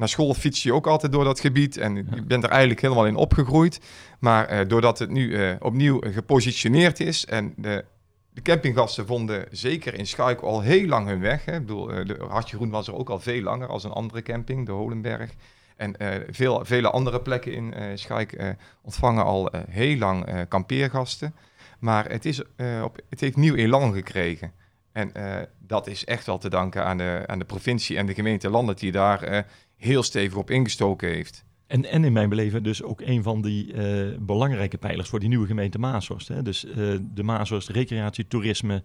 naar 0.00 0.08
school 0.08 0.34
fiets 0.34 0.62
je 0.62 0.74
ook 0.74 0.86
altijd 0.86 1.12
door 1.12 1.24
dat 1.24 1.40
gebied 1.40 1.76
en 1.76 1.96
je 1.96 2.22
bent 2.22 2.44
er 2.44 2.50
eigenlijk 2.50 2.80
helemaal 2.80 3.06
in 3.06 3.16
opgegroeid. 3.16 3.80
Maar 4.18 4.52
uh, 4.52 4.68
doordat 4.68 4.98
het 4.98 5.10
nu 5.10 5.28
uh, 5.28 5.54
opnieuw 5.58 6.00
gepositioneerd 6.00 7.00
is 7.00 7.26
en 7.26 7.54
de, 7.56 7.84
de 8.32 8.42
campinggasten 8.42 9.06
vonden 9.06 9.46
zeker 9.50 9.94
in 9.94 10.06
Schaik 10.06 10.40
al 10.40 10.60
heel 10.60 10.86
lang 10.86 11.06
hun 11.06 11.20
weg. 11.20 11.44
Hè. 11.44 11.54
Ik 11.54 11.60
bedoel, 11.66 11.98
uh, 11.98 12.06
de 12.06 12.24
Hartje 12.28 12.56
Groen 12.56 12.70
was 12.70 12.88
er 12.88 12.94
ook 12.94 13.10
al 13.10 13.20
veel 13.20 13.42
langer 13.42 13.68
als 13.68 13.84
een 13.84 13.90
andere 13.90 14.22
camping, 14.22 14.66
de 14.66 14.72
Holenberg. 14.72 15.30
En 15.76 15.94
veel, 16.30 16.64
vele 16.64 16.90
andere 16.90 17.20
plekken 17.20 17.52
in 17.52 17.74
uh, 17.76 17.84
Schaik 17.94 18.56
ontvangen 18.82 19.24
al 19.24 19.50
heel 19.70 19.96
lang 19.96 20.46
kampeergasten. 20.48 21.34
Maar 21.78 22.10
het, 22.10 22.24
is, 22.24 22.42
op, 22.82 22.98
het 23.08 23.20
heeft 23.20 23.36
nieuw 23.36 23.54
elan 23.54 23.92
gekregen. 23.92 24.52
En 24.92 25.12
dat 25.58 25.86
is 25.86 26.04
echt 26.04 26.26
wel 26.26 26.38
te 26.38 26.48
danken 26.48 26.84
aan 26.84 26.98
de, 26.98 27.22
aan 27.26 27.38
de 27.38 27.44
provincie 27.44 27.96
en 27.96 28.06
de 28.06 28.14
gemeente 28.14 28.50
Landen 28.50 28.76
die 28.76 28.92
daar 28.92 29.46
heel 29.76 30.02
stevig 30.02 30.38
op 30.38 30.50
ingestoken 30.50 31.08
heeft. 31.08 31.44
En, 31.66 31.84
en 31.84 32.04
in 32.04 32.12
mijn 32.12 32.28
beleving 32.28 32.64
dus 32.64 32.82
ook 32.82 33.00
een 33.00 33.22
van 33.22 33.42
die 33.42 33.72
uh, 33.72 34.16
belangrijke 34.18 34.78
pijlers 34.78 35.08
voor 35.08 35.20
die 35.20 35.28
nieuwe 35.28 35.46
gemeente 35.46 35.78
Maashorst. 35.78 36.28
Hè. 36.28 36.42
Dus 36.42 36.64
uh, 36.64 36.74
de 37.14 37.22
Maashorst, 37.22 37.68
recreatie, 37.68 38.26
toerisme. 38.26 38.82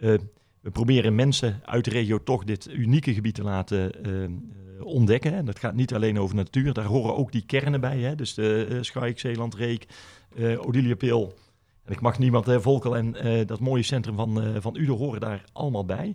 Uh, 0.00 0.14
we 0.60 0.70
proberen 0.70 1.14
mensen 1.14 1.60
uit 1.64 1.84
de 1.84 1.90
regio 1.90 2.22
toch 2.22 2.44
dit 2.44 2.68
unieke 2.70 3.14
gebied 3.14 3.34
te 3.34 3.42
laten 3.42 3.92
ontdekken. 4.80 5.34
En 5.34 5.44
dat 5.44 5.58
gaat 5.58 5.74
niet 5.74 5.94
alleen 5.94 6.18
over 6.18 6.36
natuur, 6.36 6.72
daar 6.72 6.84
horen 6.84 7.16
ook 7.16 7.32
die 7.32 7.46
kernen 7.46 7.80
bij. 7.80 7.98
Hè. 7.98 8.14
Dus 8.14 8.34
de 8.34 8.78
Schaik, 8.80 9.18
Zeeland, 9.18 9.54
Reek, 9.54 9.86
Pil. 10.98 11.34
En 11.84 11.92
ik 11.92 12.00
mag 12.00 12.18
niemand, 12.18 12.46
Volkel 12.48 12.96
en 12.96 13.16
dat 13.46 13.60
mooie 13.60 13.82
centrum 13.82 14.16
van, 14.16 14.60
van 14.60 14.76
Ude 14.76 14.92
horen 14.92 15.20
daar 15.20 15.44
allemaal 15.52 15.84
bij 15.84 16.14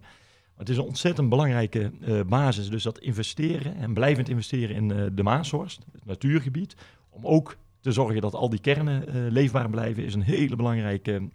het 0.58 0.70
is 0.70 0.78
een 0.78 0.84
ontzettend 0.84 1.30
belangrijke 1.30 1.92
uh, 2.02 2.22
basis. 2.24 2.70
Dus 2.70 2.84
dat 2.84 3.00
investeren 3.00 3.76
en 3.76 3.94
blijvend 3.94 4.30
investeren 4.30 4.76
in 4.76 4.90
uh, 4.90 5.06
de 5.12 5.24
Maashorst, 5.24 5.86
het 5.92 6.06
natuurgebied. 6.06 6.76
Om 7.10 7.26
ook 7.26 7.58
te 7.80 7.92
zorgen 7.92 8.22
dat 8.22 8.34
al 8.34 8.50
die 8.50 8.60
kernen 8.60 9.32
leefbaar 9.32 9.70
blijven, 9.70 10.04
is 10.04 10.14
een 10.14 10.22
hele 10.22 10.56
belangrijke 10.56 11.30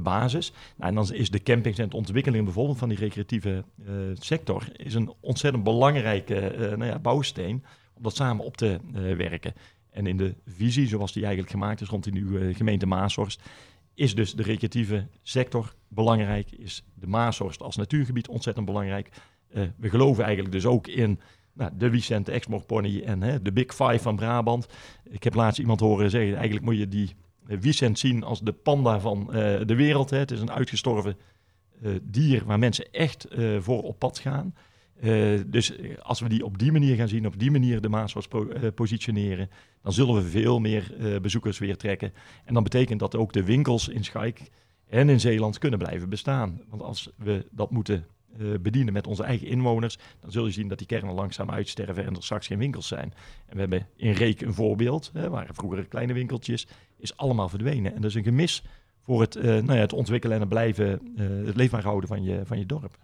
basis. 0.00 0.52
Nou, 0.76 0.90
en 0.90 0.94
dan 0.94 1.12
is 1.12 1.30
de 1.30 1.42
campings 1.42 1.78
en 1.78 1.88
de 1.88 1.96
ontwikkeling 1.96 2.44
bijvoorbeeld 2.44 2.78
van 2.78 2.88
die 2.88 2.98
recreatieve 2.98 3.64
sector... 4.14 4.68
is 4.76 4.94
een 4.94 5.12
ontzettend 5.20 5.64
belangrijke 5.64 6.54
nou 6.76 6.90
ja, 6.90 6.98
bouwsteen 6.98 7.64
om 7.94 8.02
dat 8.02 8.16
samen 8.16 8.44
op 8.44 8.56
te 8.56 8.78
werken. 9.16 9.52
En 9.90 10.06
in 10.06 10.16
de 10.16 10.34
visie, 10.46 10.86
zoals 10.86 11.12
die 11.12 11.22
eigenlijk 11.22 11.52
gemaakt 11.52 11.80
is 11.80 11.88
rond 11.88 12.04
die 12.04 12.12
nieuwe 12.12 12.54
gemeente 12.54 12.86
Maashorst 12.86 13.42
is 13.94 14.14
dus 14.14 14.34
de 14.34 14.42
recreatieve 14.42 15.06
sector 15.22 15.74
belangrijk, 15.88 16.50
is 16.52 16.84
de 16.94 17.06
Maashorst 17.06 17.62
als 17.62 17.76
natuurgebied 17.76 18.28
ontzettend 18.28 18.66
belangrijk. 18.66 19.08
Uh, 19.54 19.62
we 19.76 19.88
geloven 19.88 20.24
eigenlijk 20.24 20.54
dus 20.54 20.66
ook 20.66 20.86
in 20.86 21.20
nou, 21.52 21.70
de 21.74 21.90
Vicente 21.90 22.32
Exmoor 22.32 22.64
Pony 22.64 23.02
en 23.02 23.22
hè, 23.22 23.42
de 23.42 23.52
Big 23.52 23.74
Five 23.74 23.98
van 23.98 24.16
Brabant. 24.16 24.66
Ik 25.10 25.24
heb 25.24 25.34
laatst 25.34 25.60
iemand 25.60 25.80
horen 25.80 26.10
zeggen, 26.10 26.34
eigenlijk 26.34 26.64
moet 26.64 26.78
je 26.78 26.88
die 26.88 27.14
uh, 27.48 27.56
Vicent 27.60 27.98
zien 27.98 28.22
als 28.22 28.40
de 28.40 28.52
panda 28.52 29.00
van 29.00 29.26
de 29.66 29.74
wereld. 29.76 30.10
Hè. 30.10 30.18
Het 30.18 30.30
is 30.30 30.40
een 30.40 30.50
uitgestorven 30.50 31.16
dier 32.02 32.44
waar 32.44 32.58
mensen 32.58 32.92
echt 32.92 33.26
voor 33.58 33.82
op 33.82 33.98
pad 33.98 34.18
gaan. 34.18 34.54
Uh, 35.02 35.40
dus 35.46 35.72
als 35.98 36.20
we 36.20 36.28
die 36.28 36.44
op 36.44 36.58
die 36.58 36.72
manier 36.72 36.96
gaan 36.96 37.08
zien, 37.08 37.26
op 37.26 37.38
die 37.38 37.50
manier 37.50 37.80
de 37.80 37.88
Maaswas 37.88 38.28
uh, 38.34 38.68
positioneren, 38.74 39.50
dan 39.82 39.92
zullen 39.92 40.14
we 40.14 40.22
veel 40.22 40.58
meer 40.58 40.94
bezoekers 41.22 41.58
weer 41.58 41.76
trekken. 41.76 42.12
En 42.44 42.54
dan 42.54 42.62
betekent 42.62 43.00
dat 43.00 43.16
ook 43.16 43.32
de 43.32 43.44
winkels 43.44 43.88
in 43.88 44.04
Schaik 44.04 44.50
en 44.88 45.08
in 45.08 45.20
Zeeland 45.20 45.58
kunnen 45.58 45.78
blijven 45.78 46.08
bestaan. 46.08 46.60
Want 46.68 46.82
als 46.82 47.10
we 47.16 47.46
dat 47.50 47.70
moeten 47.70 48.04
bedienen 48.60 48.92
met 48.92 49.06
onze 49.06 49.22
eigen 49.22 49.46
inwoners, 49.46 49.98
dan 50.20 50.32
zul 50.32 50.46
je 50.46 50.52
zien 50.52 50.68
dat 50.68 50.78
die 50.78 50.86
kernen 50.86 51.14
langzaam 51.14 51.50
uitsterven 51.50 52.06
en 52.06 52.16
er 52.16 52.22
straks 52.22 52.46
geen 52.46 52.58
winkels 52.58 52.88
zijn. 52.88 53.12
En 53.46 53.54
we 53.54 53.60
hebben 53.60 53.86
in 53.96 54.12
Reek 54.12 54.40
een 54.40 54.54
voorbeeld, 54.54 55.10
hè, 55.14 55.30
waar 55.30 55.48
vroeger 55.52 55.86
kleine 55.86 56.12
winkeltjes, 56.12 56.66
is 56.98 57.16
allemaal 57.16 57.48
verdwenen. 57.48 57.94
En 57.94 58.00
dat 58.00 58.10
is 58.10 58.16
een 58.16 58.24
gemis 58.24 58.64
voor 59.02 59.20
het, 59.20 59.42
nou 59.42 59.72
ja, 59.72 59.74
het 59.74 59.92
ontwikkelen 59.92 60.34
en 60.34 60.40
het 60.40 60.50
blijven, 60.50 61.00
het 61.44 61.56
leefbaar 61.56 61.82
houden 61.82 62.08
van 62.08 62.22
je, 62.22 62.40
van 62.44 62.58
je 62.58 62.66
dorp. 62.66 62.98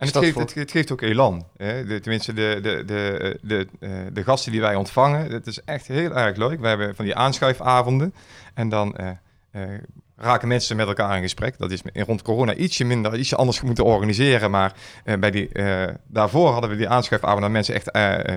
En 0.00 0.06
het 0.06 0.16
geeft, 0.16 0.38
het, 0.38 0.54
het 0.54 0.70
geeft, 0.70 0.92
ook 0.92 1.00
elan. 1.00 1.46
Hè? 1.56 1.84
De, 1.84 2.00
tenminste, 2.00 2.32
de, 2.32 2.58
de, 2.62 2.82
de, 2.86 3.38
de, 3.42 3.66
eh, 3.80 3.90
de, 4.12 4.24
gasten 4.24 4.52
die 4.52 4.60
wij 4.60 4.74
ontvangen, 4.74 5.32
het 5.32 5.46
is 5.46 5.64
echt 5.64 5.86
heel 5.86 6.16
erg 6.16 6.36
leuk. 6.36 6.60
We 6.60 6.68
hebben 6.68 6.94
van 6.94 7.04
die 7.04 7.14
aanschuifavonden. 7.14 8.14
En 8.54 8.68
dan 8.68 8.96
uh, 9.00 9.08
uh, 9.52 9.78
raken 10.16 10.48
mensen 10.48 10.76
met 10.76 10.86
elkaar 10.86 11.16
in 11.16 11.22
gesprek. 11.22 11.58
Dat 11.58 11.70
is 11.70 11.82
rond 11.92 12.22
corona 12.22 12.54
ietsje 12.54 12.84
minder, 12.84 13.18
ietsje 13.18 13.36
anders 13.36 13.60
moeten 13.60 13.84
organiseren. 13.84 14.50
Maar 14.50 14.72
uh, 15.04 15.14
bij 15.16 15.30
die, 15.30 15.50
daarvoor 16.06 16.52
hadden 16.52 16.70
we 16.70 16.76
die 16.76 16.88
aanschuifavond 16.88 17.40
dat 17.40 17.50
mensen 17.50 17.74
echt 17.74 17.90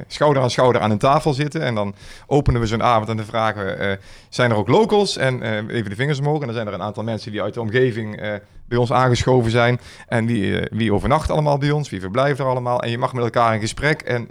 schouder 0.08 0.44
aan 0.44 0.52
schouder 0.52 0.82
aan 0.82 0.92
een 0.92 0.98
tafel 0.98 1.34
zitten. 1.34 1.62
En 1.62 1.76
dan 1.76 1.96
openen 2.28 2.62
we 2.62 2.68
zo'n 2.68 2.84
avond 2.84 3.10
en 3.10 3.18
dan 3.18 3.26
vragen 3.26 3.66
we, 3.66 4.00
zijn 4.30 4.52
er 4.52 4.58
ook 4.58 4.68
locals? 4.68 5.18
En 5.18 5.68
even 5.70 5.90
de 5.90 5.96
vingers 5.96 6.20
omhoog. 6.20 6.40
En 6.40 6.46
dan 6.46 6.56
zijn 6.56 6.68
er 6.68 6.74
een 6.74 6.82
aantal 6.82 7.04
mensen 7.04 7.32
die 7.32 7.42
uit 7.42 7.54
de 7.54 7.62
omgeving 7.62 8.40
bij 8.74 8.82
ons 8.82 8.92
aangeschoven 8.92 9.52
zijn. 9.52 9.80
En 10.08 10.26
wie, 10.26 10.68
wie 10.72 10.94
overnacht 10.94 11.30
allemaal 11.30 11.58
bij 11.58 11.72
ons, 11.72 11.90
wie 11.90 12.00
verblijft 12.00 12.40
er 12.40 12.46
allemaal. 12.46 12.82
En 12.82 12.90
je 12.90 12.98
mag 12.98 13.14
met 13.14 13.24
elkaar 13.24 13.54
in 13.54 13.60
gesprek 13.60 14.02
en... 14.02 14.30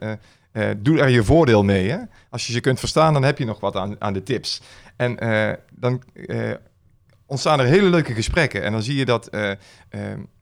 doe 0.77 1.01
er 1.01 1.09
je 1.09 1.25
voordeel 1.25 1.65
mee. 1.65 1.91
Hè? 1.91 1.99
Als 2.31 2.47
je 2.47 2.53
ze 2.53 2.61
kunt 2.61 2.79
verstaan, 2.79 3.13
dan 3.13 3.23
heb 3.23 3.39
je 3.39 3.45
nog 3.45 3.61
wat 3.61 3.77
aan, 3.77 3.97
aan 3.99 4.13
de 4.13 4.23
tips. 4.23 4.61
En 4.97 5.17
dan 5.73 6.03
ontstaan 7.27 7.61
er 7.61 7.67
hele 7.67 7.89
leuke 7.89 8.15
gesprekken. 8.15 8.63
En 8.63 8.73
dan 8.73 8.83
zie 8.83 8.97
je 8.97 9.05
dat 9.05 9.31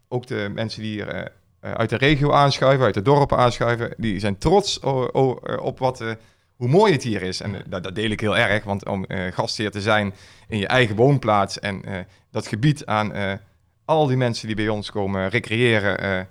ook 0.09 0.27
de 0.27 0.51
mensen 0.55 0.83
die 0.83 0.93
hier 0.93 1.33
uit 1.61 1.91
de 1.91 1.97
regio 1.97 2.33
aanschuiven, 2.33 2.85
uit 2.85 2.95
de 2.95 3.03
dorpen 3.03 3.37
aanschuiven, 3.39 3.95
die 3.97 4.21
zijn 4.21 4.39
trots 4.39 4.81
op 5.61 5.79
wat, 5.79 6.05
hoe 6.57 6.69
mooi 6.69 6.93
het 6.93 7.03
hier 7.03 7.23
is. 7.23 7.41
En 7.41 7.63
dat, 7.67 7.83
dat, 7.83 7.95
deel 7.95 8.11
ik 8.11 8.21
heel 8.21 8.37
erg, 8.37 8.65
want 8.65 8.89
om 8.89 9.05
gastheer 9.09 9.71
te 9.71 9.81
zijn 9.81 10.15
in 10.49 10.59
je 10.59 10.67
eigen 10.67 10.97
woonplaats 10.97 11.59
en 11.59 11.83
dat 12.31 12.47
gebied 12.47 12.87
aan 12.87 13.13
al 13.91 14.07
die 14.07 14.17
mensen 14.17 14.47
die 14.47 14.57
bij 14.57 14.69
ons 14.69 14.91
komen 14.91 15.29
recreëren, 15.29 16.27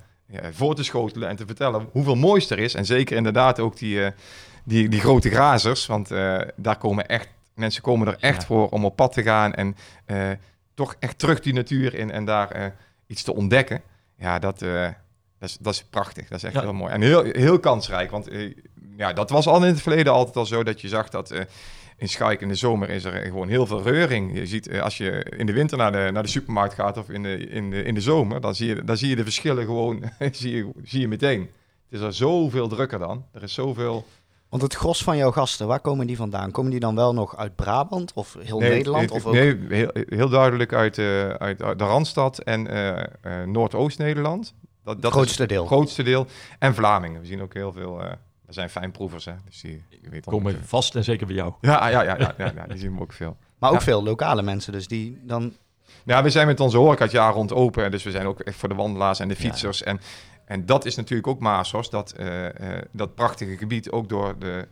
voor 0.51 0.75
te 0.75 0.83
schotelen 0.83 1.29
en 1.29 1.35
te 1.35 1.45
vertellen 1.45 1.87
hoeveel 1.91 2.15
moois 2.15 2.49
er 2.49 2.59
is. 2.59 2.73
En 2.73 2.85
zeker 2.85 3.17
inderdaad 3.17 3.59
ook 3.59 3.77
die, 3.77 4.11
die, 4.63 4.89
die 4.89 4.99
grote 4.99 5.29
grazers, 5.29 5.85
want 5.85 6.07
daar 6.55 6.77
komen 6.77 7.07
echt 7.07 7.27
Mensen 7.59 7.81
komen 7.81 8.07
er 8.07 8.17
echt 8.19 8.45
voor 8.45 8.69
om 8.69 8.85
op 8.85 8.95
pad 8.95 9.13
te 9.13 9.23
gaan 9.23 9.53
en 9.53 9.75
toch 10.73 10.95
echt 10.99 11.19
terug 11.19 11.39
die 11.39 11.53
natuur 11.53 11.93
in 11.93 12.11
en 12.11 12.25
daar 12.25 12.73
iets 13.07 13.23
te 13.23 13.35
ontdekken. 13.35 13.81
Ja, 14.17 14.39
dat, 14.39 14.59
dat, 14.59 14.93
is, 15.39 15.57
dat 15.57 15.73
is 15.73 15.83
prachtig. 15.83 16.27
Dat 16.27 16.37
is 16.37 16.43
echt 16.43 16.61
heel 16.61 16.73
mooi. 16.73 16.93
En 16.93 17.01
heel, 17.01 17.23
heel 17.23 17.59
kansrijk. 17.59 18.11
Want 18.11 18.27
ja, 18.97 19.13
dat 19.13 19.29
was 19.29 19.47
al 19.47 19.63
in 19.63 19.71
het 19.71 19.81
verleden 19.81 20.13
altijd 20.13 20.35
al 20.35 20.45
zo 20.45 20.63
dat 20.63 20.81
je 20.81 20.87
zag 20.87 21.09
dat 21.09 21.33
in 21.99 22.09
Schaik 22.09 22.41
in 22.41 22.47
de 22.47 22.55
zomer 22.55 22.89
is 22.89 23.03
er 23.03 23.25
gewoon 23.25 23.47
heel 23.47 23.65
veel 23.65 23.81
reuring. 23.81 24.33
Je 24.33 24.45
ziet 24.45 24.79
als 24.79 24.97
je 24.97 25.25
in 25.37 25.45
de 25.45 25.53
winter 25.53 25.77
naar 25.77 25.91
de, 25.91 26.09
naar 26.13 26.23
de 26.23 26.29
supermarkt 26.29 26.73
gaat 26.73 26.97
of 26.97 27.09
in 27.09 27.23
de, 27.23 27.37
in 27.37 27.69
de, 27.69 27.83
in 27.83 27.93
de 27.93 28.01
zomer, 28.01 28.41
dan 28.41 28.55
zie, 28.55 28.67
je, 28.67 28.83
dan 28.83 28.97
zie 28.97 29.09
je 29.09 29.15
de 29.15 29.23
verschillen 29.23 29.65
gewoon 29.65 30.03
zie 30.31 30.55
je, 30.55 30.71
zie 30.83 30.99
je 30.99 31.07
meteen. 31.07 31.39
Het 31.89 31.99
is 31.99 32.05
er 32.05 32.13
zoveel 32.13 32.67
drukker 32.67 32.99
dan. 32.99 33.25
Er 33.31 33.43
is 33.43 33.53
zoveel 33.53 34.05
want 34.49 34.61
het 34.61 34.75
gros 34.75 35.03
van 35.03 35.17
jouw 35.17 35.31
gasten, 35.31 35.67
waar 35.67 35.79
komen 35.79 36.07
die 36.07 36.15
vandaan? 36.15 36.51
Komen 36.51 36.71
die 36.71 36.79
dan 36.79 36.95
wel 36.95 37.13
nog 37.13 37.37
uit 37.37 37.55
Brabant 37.55 38.13
of 38.13 38.35
heel 38.39 38.59
Nederland? 38.59 39.11
of 39.11 39.25
ook... 39.25 39.33
nee 39.33 39.57
heel, 39.69 39.91
heel, 39.93 40.29
duidelijk 40.29 40.73
uit, 40.73 40.97
uh, 40.97 41.29
uit, 41.29 41.59
de 41.59 41.73
Randstad 41.75 42.37
en 42.37 42.73
uh, 42.73 42.97
uh, 42.97 43.45
Noordoost-Nederland. 43.45 44.53
Dat, 44.83 45.01
dat 45.01 45.11
grootste 45.11 45.45
deel. 45.45 45.61
Het 45.61 45.71
grootste 45.71 46.03
deel. 46.03 46.25
En 46.59 46.75
Vlamingen. 46.75 47.21
We 47.21 47.27
zien 47.27 47.41
ook 47.41 47.53
heel 47.53 47.71
veel... 47.71 48.01
er 48.49 48.55
zijn 48.55 48.69
fijnproevers, 48.69 49.25
hè. 49.25 49.33
Dus 49.45 49.61
die, 49.61 49.83
je 50.01 50.09
weet 50.09 50.25
komen 50.25 50.63
vast 50.63 50.95
en 50.95 51.03
zeker 51.03 51.27
bij 51.27 51.35
jou. 51.35 51.53
Ja, 51.61 51.87
ja, 51.87 52.01
ja, 52.01 52.17
ja, 52.17 52.33
ja, 52.37 52.51
ja 52.55 52.67
die 52.67 52.77
zien 52.77 52.95
we 52.95 53.01
ook 53.01 53.13
veel. 53.13 53.37
Maar 53.59 53.69
ook 53.69 53.75
ja. 53.75 53.83
veel 53.83 54.03
lokale 54.03 54.41
mensen, 54.41 54.73
dus 54.73 54.87
die 54.87 55.19
dan... 55.23 55.53
Ja, 56.03 56.23
we 56.23 56.29
zijn 56.29 56.47
met 56.47 56.59
onze 56.59 56.77
horeca 56.77 57.03
het 57.03 57.11
jaar 57.11 57.33
rond 57.33 57.53
open. 57.53 57.91
Dus 57.91 58.03
we 58.03 58.11
zijn 58.11 58.25
ook 58.25 58.39
echt 58.39 58.57
voor 58.57 58.69
de 58.69 58.75
wandelaars 58.75 59.19
en 59.19 59.27
de 59.27 59.35
fietsers. 59.35 59.79
Ja. 59.79 59.85
En, 59.85 59.99
en 60.45 60.65
dat 60.65 60.85
is 60.85 60.95
natuurlijk 60.95 61.27
ook 61.27 61.39
Maasos, 61.39 61.89
dat, 61.89 62.15
dat 62.91 63.15
prachtige 63.15 63.57
gebied 63.57 63.91
ook 63.91 64.09
door 64.09 64.39
de 64.39 64.67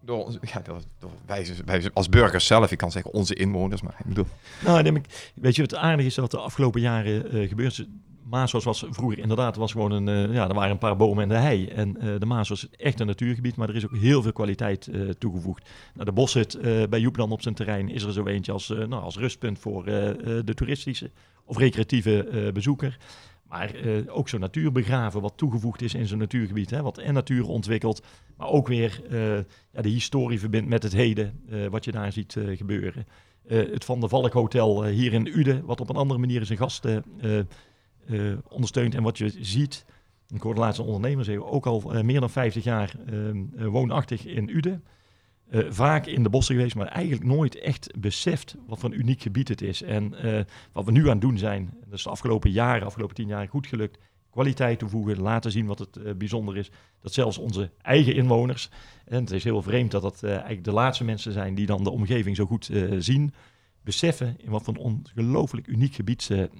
door, 0.00 0.38
ja, 0.40 0.60
door, 0.60 0.80
door 0.98 1.10
wij, 1.26 1.46
wij, 1.64 1.90
als 1.92 2.08
burgers 2.08 2.46
zelf, 2.46 2.70
ik 2.70 2.78
kan 2.78 2.90
zeggen 2.90 3.12
onze 3.12 3.34
inwoners, 3.34 3.82
maar 3.82 3.94
ik 3.98 4.06
bedoel... 4.06 4.26
Nou, 4.64 4.94
ik, 4.94 5.30
weet 5.34 5.56
je, 5.56 5.62
het 5.62 5.74
aardige 5.74 6.08
is 6.08 6.14
dat 6.14 6.30
de 6.30 6.38
afgelopen 6.38 6.80
jaren 6.80 7.36
uh, 7.36 7.48
gebeurt. 7.48 7.86
Maaswas 8.24 8.64
was 8.64 8.84
vroeger 8.90 9.18
inderdaad 9.18 9.56
was 9.56 9.72
gewoon 9.72 9.90
een, 9.90 10.28
uh, 10.28 10.34
ja, 10.34 10.48
er 10.48 10.54
waren 10.54 10.70
een 10.70 10.78
paar 10.78 10.96
bomen 10.96 11.22
en 11.22 11.28
de 11.28 11.34
hei. 11.34 11.66
En 11.66 11.96
uh, 11.96 12.18
de 12.18 12.26
Maas 12.26 12.48
was 12.48 12.70
echt 12.70 13.00
een 13.00 13.06
natuurgebied, 13.06 13.56
maar 13.56 13.68
er 13.68 13.76
is 13.76 13.84
ook 13.84 13.96
heel 13.96 14.22
veel 14.22 14.32
kwaliteit 14.32 14.86
uh, 14.86 15.10
toegevoegd. 15.10 15.70
Nou, 15.94 16.04
de 16.04 16.12
Boshut 16.12 16.58
bij 16.90 17.00
Joeplan 17.00 17.32
op 17.32 17.42
zijn 17.42 17.54
terrein 17.54 17.88
is 17.88 18.02
er 18.02 18.12
zo 18.12 18.26
eentje 18.26 18.52
als, 18.52 18.68
nou, 18.68 19.02
als 19.02 19.16
rustpunt 19.16 19.58
voor 19.58 19.84
de 19.84 20.52
toeristische 20.54 21.10
of 21.44 21.58
recreatieve 21.58 22.50
bezoeker. 22.54 22.98
Maar 23.48 23.74
ook 24.08 24.28
zo'n 24.28 24.40
natuurbegraven 24.40 25.20
wat 25.20 25.36
toegevoegd 25.36 25.82
is 25.82 25.94
in 25.94 26.06
zo'n 26.06 26.18
natuurgebied. 26.18 26.70
Hè, 26.70 26.82
wat 26.82 26.98
en 26.98 27.14
natuur 27.14 27.48
ontwikkelt, 27.48 28.02
maar 28.36 28.48
ook 28.48 28.68
weer 28.68 29.02
ja, 29.72 29.82
de 29.82 29.88
historie 29.88 30.40
verbindt 30.40 30.68
met 30.68 30.82
het 30.82 30.92
heden. 30.92 31.40
Wat 31.70 31.84
je 31.84 31.92
daar 31.92 32.12
ziet 32.12 32.36
gebeuren. 32.54 33.06
het 33.46 33.84
Van 33.84 34.00
de 34.00 34.08
Valk 34.08 34.32
Hotel 34.32 34.84
hier 34.84 35.12
in 35.12 35.38
Uden, 35.38 35.64
wat 35.64 35.80
op 35.80 35.88
een 35.88 35.96
andere 35.96 36.20
manier 36.20 36.44
zijn 36.44 36.58
gasten 36.58 37.04
ondersteunt. 38.48 38.94
En 38.94 39.02
wat 39.02 39.18
je 39.18 39.32
ziet, 39.40 39.84
ik 40.28 40.42
hoorde 40.42 40.60
laatst 40.60 40.80
een 40.80 40.86
ondernemer 40.86 41.44
ook 41.44 41.66
al 41.66 42.02
meer 42.02 42.20
dan 42.20 42.30
50 42.30 42.64
jaar 42.64 42.94
woonachtig 43.56 44.26
in 44.26 44.48
Uden. 44.48 44.84
Uh, 45.50 45.66
vaak 45.68 46.06
in 46.06 46.22
de 46.22 46.30
bossen 46.30 46.54
geweest, 46.54 46.74
maar 46.74 46.86
eigenlijk 46.86 47.24
nooit 47.24 47.58
echt 47.58 48.00
beseft 48.00 48.56
wat 48.66 48.78
voor 48.78 48.90
een 48.90 48.98
uniek 48.98 49.22
gebied 49.22 49.48
het 49.48 49.62
is. 49.62 49.82
En 49.82 50.14
uh, 50.24 50.40
wat 50.72 50.84
we 50.84 50.92
nu 50.92 51.02
aan 51.02 51.10
het 51.10 51.20
doen 51.20 51.38
zijn, 51.38 51.70
dat 51.84 51.98
is 51.98 52.02
de 52.02 52.10
afgelopen 52.10 52.50
jaren, 52.50 52.86
afgelopen 52.86 53.14
tien 53.14 53.28
jaar 53.28 53.48
goed 53.48 53.66
gelukt, 53.66 53.98
kwaliteit 54.30 54.78
toevoegen, 54.78 55.20
laten 55.20 55.50
zien 55.50 55.66
wat 55.66 55.78
het 55.78 56.18
bijzonder 56.18 56.56
is. 56.56 56.70
Dat 57.00 57.12
zelfs 57.12 57.38
onze 57.38 57.70
eigen 57.82 58.14
inwoners, 58.14 58.70
en 59.04 59.20
het 59.20 59.30
is 59.30 59.44
heel 59.44 59.62
vreemd 59.62 59.90
dat 59.90 60.02
dat 60.02 60.22
eigenlijk 60.22 60.64
de 60.64 60.72
laatste 60.72 61.04
mensen 61.04 61.32
zijn 61.32 61.54
die 61.54 61.66
dan 61.66 61.84
de 61.84 61.90
omgeving 61.90 62.36
zo 62.36 62.46
goed 62.46 62.70
zien, 62.98 63.32
beseffen 63.82 64.36
in 64.38 64.50
wat 64.50 64.62
voor 64.62 64.74
een 64.74 64.80
ongelooflijk 64.80 65.66
uniek 65.66 65.94
gebied 65.94 66.22
ze, 66.22 66.50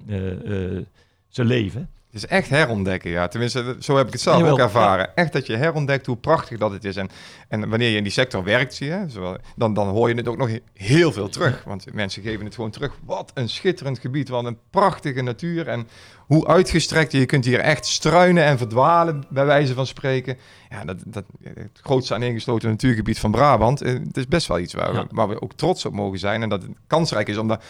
ze 1.31 1.43
leven. 1.43 1.89
Het 2.11 2.23
is 2.23 2.29
echt 2.29 2.49
herontdekken, 2.49 3.11
ja. 3.11 3.27
Tenminste, 3.27 3.75
zo 3.79 3.97
heb 3.97 4.07
ik 4.07 4.13
het 4.13 4.21
zelf 4.21 4.43
ook 4.43 4.59
ervaren. 4.59 5.15
Echt 5.15 5.33
dat 5.33 5.47
je 5.47 5.55
herontdekt 5.55 6.05
hoe 6.05 6.17
prachtig 6.17 6.57
dat 6.57 6.71
het 6.71 6.85
is. 6.85 6.95
En, 6.95 7.09
en 7.47 7.69
wanneer 7.69 7.89
je 7.89 7.97
in 7.97 8.03
die 8.03 8.11
sector 8.11 8.43
werkt, 8.43 8.73
zie 8.73 8.87
je, 8.87 9.05
zo, 9.09 9.35
dan, 9.55 9.73
dan 9.73 9.87
hoor 9.87 10.09
je 10.09 10.15
het 10.15 10.27
ook 10.27 10.37
nog 10.37 10.49
heel 10.73 11.11
veel 11.11 11.29
terug. 11.29 11.63
Want 11.63 11.93
mensen 11.93 12.21
geven 12.23 12.45
het 12.45 12.55
gewoon 12.55 12.71
terug. 12.71 12.99
Wat 13.05 13.31
een 13.33 13.49
schitterend 13.49 13.99
gebied, 13.99 14.29
wat 14.29 14.45
een 14.45 14.57
prachtige 14.69 15.21
natuur. 15.21 15.67
En 15.67 15.87
hoe 16.17 16.47
uitgestrekt, 16.47 17.11
je 17.11 17.25
kunt 17.25 17.45
hier 17.45 17.59
echt 17.59 17.85
struinen 17.85 18.43
en 18.43 18.57
verdwalen, 18.57 19.23
bij 19.29 19.45
wijze 19.45 19.73
van 19.73 19.87
spreken. 19.87 20.37
Ja, 20.69 20.85
dat, 20.85 20.97
dat, 21.05 21.25
het 21.43 21.79
grootste 21.81 22.13
aaneengesloten 22.13 22.69
natuurgebied 22.69 23.19
van 23.19 23.31
Brabant, 23.31 23.81
eh, 23.81 23.93
het 23.93 24.17
is 24.17 24.27
best 24.27 24.47
wel 24.47 24.59
iets 24.59 24.73
waar, 24.73 24.93
we, 24.93 25.05
waar 25.09 25.29
we 25.29 25.41
ook 25.41 25.53
trots 25.53 25.85
op 25.85 25.93
mogen 25.93 26.19
zijn. 26.19 26.41
En 26.41 26.49
dat 26.49 26.61
het 26.61 26.71
kansrijk 26.87 27.27
is 27.27 27.37
om 27.37 27.47
daar 27.47 27.61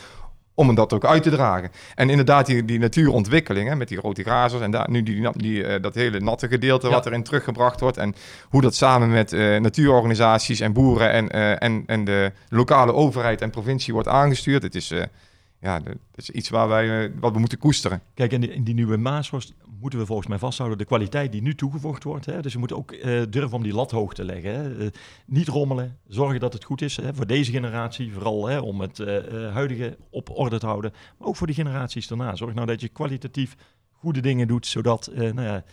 om 0.54 0.76
dat 0.76 0.94
ook 0.94 1.06
uit 1.06 1.24
te 1.24 1.30
dragen. 1.30 1.72
En 1.96 2.10
inderdaad, 2.10 2.46
die, 2.46 2.66
die 2.66 2.80
natuurontwikkeling 2.80 3.70
hè, 3.70 3.76
met 3.76 3.88
die 3.88 4.00
rode 4.00 4.24
grazers 4.24 4.62
en 4.62 4.72
daar, 4.72 4.90
nu 4.90 5.04
die, 5.04 5.30
die, 5.32 5.64
uh, 5.64 5.82
dat 5.82 5.96
hele 5.96 6.20
natte 6.20 6.48
gedeelte 6.48 6.90
wat 6.90 7.06
erin 7.06 7.24
teruggebracht 7.24 7.80
wordt. 7.80 7.98
En 7.98 8.16
hoe 8.50 8.62
dat 8.62 8.76
samen 8.76 9.12
met 9.12 9.32
uh, 9.32 9.60
natuurorganisaties 9.60 10.60
en 10.60 10.74
boeren 10.74 11.12
en, 11.12 11.36
uh, 11.36 11.64
en, 11.64 11.84
en 11.86 12.06
de 12.06 12.32
lokale 12.50 12.94
overheid 12.94 13.42
en 13.42 13.50
provincie 13.50 13.94
wordt 13.94 14.08
aangestuurd. 14.08 14.64
Het 14.64 14.76
is 14.76 14.94
ja, 15.62 15.80
dat 15.80 15.96
is 16.16 16.30
iets 16.30 16.50
waar 16.50 16.68
wij, 16.68 17.06
eh, 17.06 17.12
wat 17.20 17.34
we 17.34 17.40
moeten 17.40 17.58
koesteren. 17.58 18.02
Kijk, 18.14 18.32
in, 18.32 18.54
in 18.54 18.64
die 18.64 18.74
nieuwe 18.74 18.98
Maasworst 18.98 19.54
moeten 19.80 20.00
we 20.00 20.06
volgens 20.06 20.28
mij 20.28 20.38
vasthouden 20.38 20.78
de 20.78 20.86
kwaliteit 20.86 21.32
die 21.32 21.42
nu 21.42 21.56
toegevoegd 21.56 22.04
wordt. 22.04 22.26
Hè? 22.26 22.42
Dus 22.42 22.54
we 22.54 22.60
moeten 22.60 22.78
ook 22.78 22.92
uh, 22.92 23.22
durven 23.30 23.58
om 23.58 23.64
die 23.64 23.74
lat 23.74 23.92
hoog 23.92 24.14
te 24.14 24.24
leggen. 24.24 24.54
Hè? 24.54 24.76
Uh, 24.78 24.88
niet 25.26 25.48
rommelen, 25.48 25.98
zorgen 26.08 26.40
dat 26.40 26.54
het 26.54 26.64
goed 26.64 26.82
is 26.82 26.96
hè? 26.96 27.14
voor 27.14 27.28
deze 27.28 27.52
generatie. 27.52 28.14
Vooral 28.14 28.48
hè, 28.48 28.60
om 28.60 28.82
het 28.82 28.98
huidige 29.54 29.98
op 30.10 30.30
orde 30.30 30.60
te 30.60 30.66
houden. 30.66 30.94
Maar 31.18 31.28
ook 31.28 31.36
voor 31.36 31.48
de 31.48 31.54
generaties 31.54 32.08
daarna. 32.08 32.36
Zorg 32.36 32.54
nou 32.54 32.68
dat 32.68 32.82
je 32.82 32.88
kwalitatief 32.88 33.56
goede 33.92 34.22
dingen 34.22 34.48
doet, 34.48 34.68
zodat 34.68 35.12
nou 35.16 35.42
ja, 35.42 35.64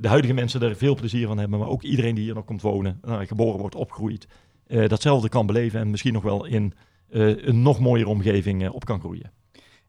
de 0.00 0.08
huidige 0.08 0.34
mensen 0.34 0.62
er 0.62 0.76
veel 0.76 0.94
plezier 0.94 1.26
van 1.26 1.38
hebben. 1.38 1.58
Maar 1.58 1.68
ook 1.68 1.82
iedereen 1.82 2.14
die 2.14 2.24
hier 2.24 2.34
nog 2.34 2.44
komt 2.44 2.62
wonen, 2.62 2.98
nou, 3.02 3.26
geboren 3.26 3.60
wordt, 3.60 3.74
opgroeit, 3.74 4.26
datzelfde 4.66 5.28
kan 5.28 5.46
beleven. 5.46 5.80
En 5.80 5.90
misschien 5.90 6.12
nog 6.12 6.22
wel 6.22 6.44
in 6.44 6.74
een 7.08 7.62
nog 7.62 7.80
mooiere 7.80 8.10
omgeving 8.10 8.62
uh, 8.62 8.74
op 8.74 8.84
kan 8.84 9.00
groeien. 9.00 9.32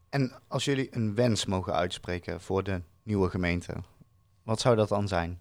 En 0.08 0.32
als 0.48 0.64
jullie 0.64 0.88
een 0.90 1.14
wens 1.14 1.46
mogen 1.46 1.74
uitspreken 1.74 2.40
voor 2.40 2.62
de 2.62 2.80
nieuwe 3.02 3.30
gemeente, 3.30 3.74
wat 4.42 4.60
zou 4.60 4.76
dat 4.76 4.88
dan 4.88 5.08
zijn? 5.08 5.38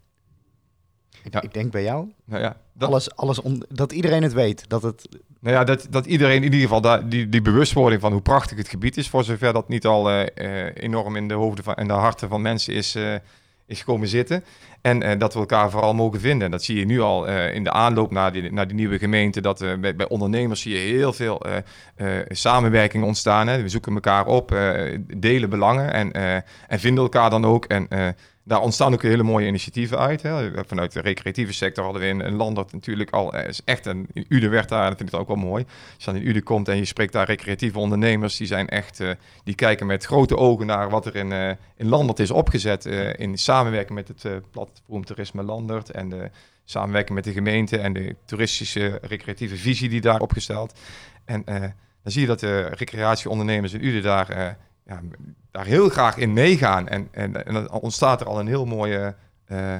Ik, 1.23 1.33
ja. 1.33 1.41
ik 1.41 1.53
denk 1.53 1.71
bij 1.71 1.83
jou. 1.83 2.11
Nou 2.25 2.41
ja, 2.41 2.57
dat... 2.73 2.89
Alles, 2.89 3.15
alles 3.15 3.39
dat 3.69 3.91
iedereen 3.91 4.23
het 4.23 4.33
weet. 4.33 4.69
Dat 4.69 4.83
het... 4.83 5.07
Nou 5.39 5.55
ja, 5.55 5.63
dat, 5.63 5.87
dat 5.89 6.05
iedereen 6.05 6.35
in 6.35 6.43
ieder 6.43 6.59
geval 6.59 6.81
da, 6.81 6.97
die, 6.97 7.29
die 7.29 7.41
bewustwording 7.41 8.01
van 8.01 8.11
hoe 8.11 8.21
prachtig 8.21 8.57
het 8.57 8.67
gebied 8.67 8.97
is, 8.97 9.09
voor 9.09 9.23
zover 9.23 9.53
dat 9.53 9.69
niet 9.69 9.85
al 9.85 10.11
uh, 10.11 10.25
enorm 10.73 11.15
in 11.15 11.27
de 11.27 11.33
hoofden 11.33 11.63
van, 11.63 11.75
en 11.75 11.87
de 11.87 11.93
harten 11.93 12.29
van 12.29 12.41
mensen 12.41 12.73
is, 12.73 12.97
is 13.67 13.83
komen 13.83 14.07
zitten. 14.07 14.43
En 14.81 15.03
uh, 15.03 15.11
dat 15.17 15.33
we 15.33 15.39
elkaar 15.39 15.69
vooral 15.69 15.93
mogen 15.93 16.19
vinden. 16.19 16.51
Dat 16.51 16.63
zie 16.63 16.79
je 16.79 16.85
nu 16.85 17.01
al 17.01 17.29
uh, 17.29 17.53
in 17.53 17.63
de 17.63 17.71
aanloop 17.71 18.11
naar 18.11 18.31
die, 18.31 18.51
naar 18.51 18.67
die 18.67 18.75
nieuwe 18.75 18.97
gemeente. 18.97 19.41
Dat 19.41 19.59
bij, 19.79 19.95
bij, 19.95 20.07
ondernemers 20.07 20.61
zie 20.61 20.73
je 20.73 20.93
heel 20.93 21.13
veel 21.13 21.45
samenwerking 22.27 23.03
ontstaan. 23.03 23.47
Hè. 23.47 23.61
We 23.61 23.69
zoeken 23.69 23.93
elkaar 23.93 24.25
op, 24.25 24.55
delen 25.17 25.49
belangen 25.49 25.93
en, 25.93 26.11
en 26.67 26.79
vinden 26.79 27.03
elkaar 27.03 27.29
dan 27.29 27.45
ook. 27.45 27.65
En 27.65 27.87
daar 28.47 28.61
ontstaan 28.61 28.93
ook 28.93 29.01
hele 29.01 29.23
mooie 29.23 29.47
initiatieven 29.47 29.97
uit. 29.97 30.21
Hè. 30.21 30.51
Vanuit 30.65 30.91
de 30.91 31.01
recreatieve 31.01 31.53
sector 31.53 31.83
hadden 31.83 32.01
we 32.01 32.07
in, 32.07 32.19
een 32.19 32.35
land 32.35 32.55
dat 32.55 32.71
natuurlijk 32.71 33.09
al 33.09 33.35
is 33.35 33.61
echt 33.65 33.85
een. 33.85 34.07
In 34.13 34.25
Ude 34.29 34.47
werd 34.47 34.69
daar, 34.69 34.89
dat 34.89 34.97
vind 34.97 35.13
ik 35.13 35.19
ook 35.19 35.27
wel 35.27 35.35
mooi. 35.35 35.65
Als 35.95 36.05
je 36.05 36.11
dan 36.11 36.21
in 36.21 36.27
Ude 36.27 36.41
komt 36.41 36.67
en 36.67 36.77
je 36.77 36.85
spreekt 36.85 37.13
daar 37.13 37.25
recreatieve 37.25 37.79
ondernemers, 37.79 38.37
die 38.37 38.47
zijn 38.47 38.67
echt. 38.67 38.99
Uh, 38.99 39.11
die 39.43 39.55
kijken 39.55 39.85
met 39.85 40.05
grote 40.05 40.37
ogen 40.37 40.65
naar 40.65 40.89
wat 40.89 41.05
er 41.05 41.15
in, 41.15 41.31
uh, 41.31 41.49
in 41.75 41.87
Landert 41.87 42.19
is 42.19 42.31
opgezet. 42.31 42.85
In 43.15 43.37
samenwerking 43.37 43.97
met 43.97 44.07
het 44.07 44.51
platform 44.51 45.05
Toerisme 45.05 45.43
Landert 45.43 45.91
en 45.91 46.09
de 46.09 46.29
samenwerking 46.63 47.15
met 47.15 47.23
de 47.23 47.33
gemeente 47.33 47.77
en 47.77 47.93
de 47.93 48.15
toeristische 48.25 48.99
recreatieve 49.01 49.57
visie 49.57 49.89
die 49.89 50.01
daar 50.01 50.19
opgesteld. 50.19 50.79
En 51.25 51.43
dan 52.03 52.11
zie 52.11 52.21
je 52.21 52.27
dat 52.27 52.39
de 52.39 52.61
recreatieondernemers 52.61 53.73
in 53.73 53.85
Ude 53.85 54.01
daar 54.01 54.57
ja, 54.87 55.01
daar 55.51 55.65
heel 55.65 55.89
graag 55.89 56.17
in 56.17 56.33
meegaan. 56.33 56.87
En, 56.87 57.07
en, 57.11 57.45
en 57.45 57.53
dan 57.53 57.71
ontstaat 57.71 58.21
er 58.21 58.27
al 58.27 58.39
een 58.39 58.47
heel 58.47 58.65
mooie, 58.65 59.15
uh, 59.47 59.75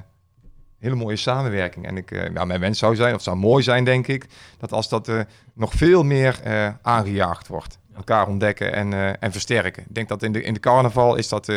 hele 0.80 0.96
mooie 0.96 1.15
samenwerking. 1.15 1.86
En 1.86 1.98
ik, 1.98 2.12
uh, 2.12 2.30
nou, 2.30 2.48
mijn 2.48 2.60
wens 2.60 2.80
zou 2.80 2.96
zijn, 2.96 3.15
of 3.15 3.22
zou 3.22 3.38
mooi 3.38 3.63
zijn, 3.63 3.84
denk 3.84 4.08
ik, 4.08 4.26
dat 4.58 4.72
als 4.72 4.89
dat 4.89 5.08
uh, 5.08 5.22
nog 5.54 5.74
veel 5.74 6.04
meer 6.04 6.39
aangejaagd 6.82 7.48
wordt. 7.48 7.80
Elkaar 7.96 8.28
ontdekken 8.28 8.74
en, 8.74 9.20
en 9.20 9.32
versterken. 9.32 9.84
Ik 9.84 9.96
denk 9.96 10.08
dat 10.08 10.24
in 10.24 10.32
de, 10.32 10.41
in 10.41 10.54
de 10.54 10.60
carnaval 10.60 11.15
is 11.15 11.30
dat, 11.30 11.52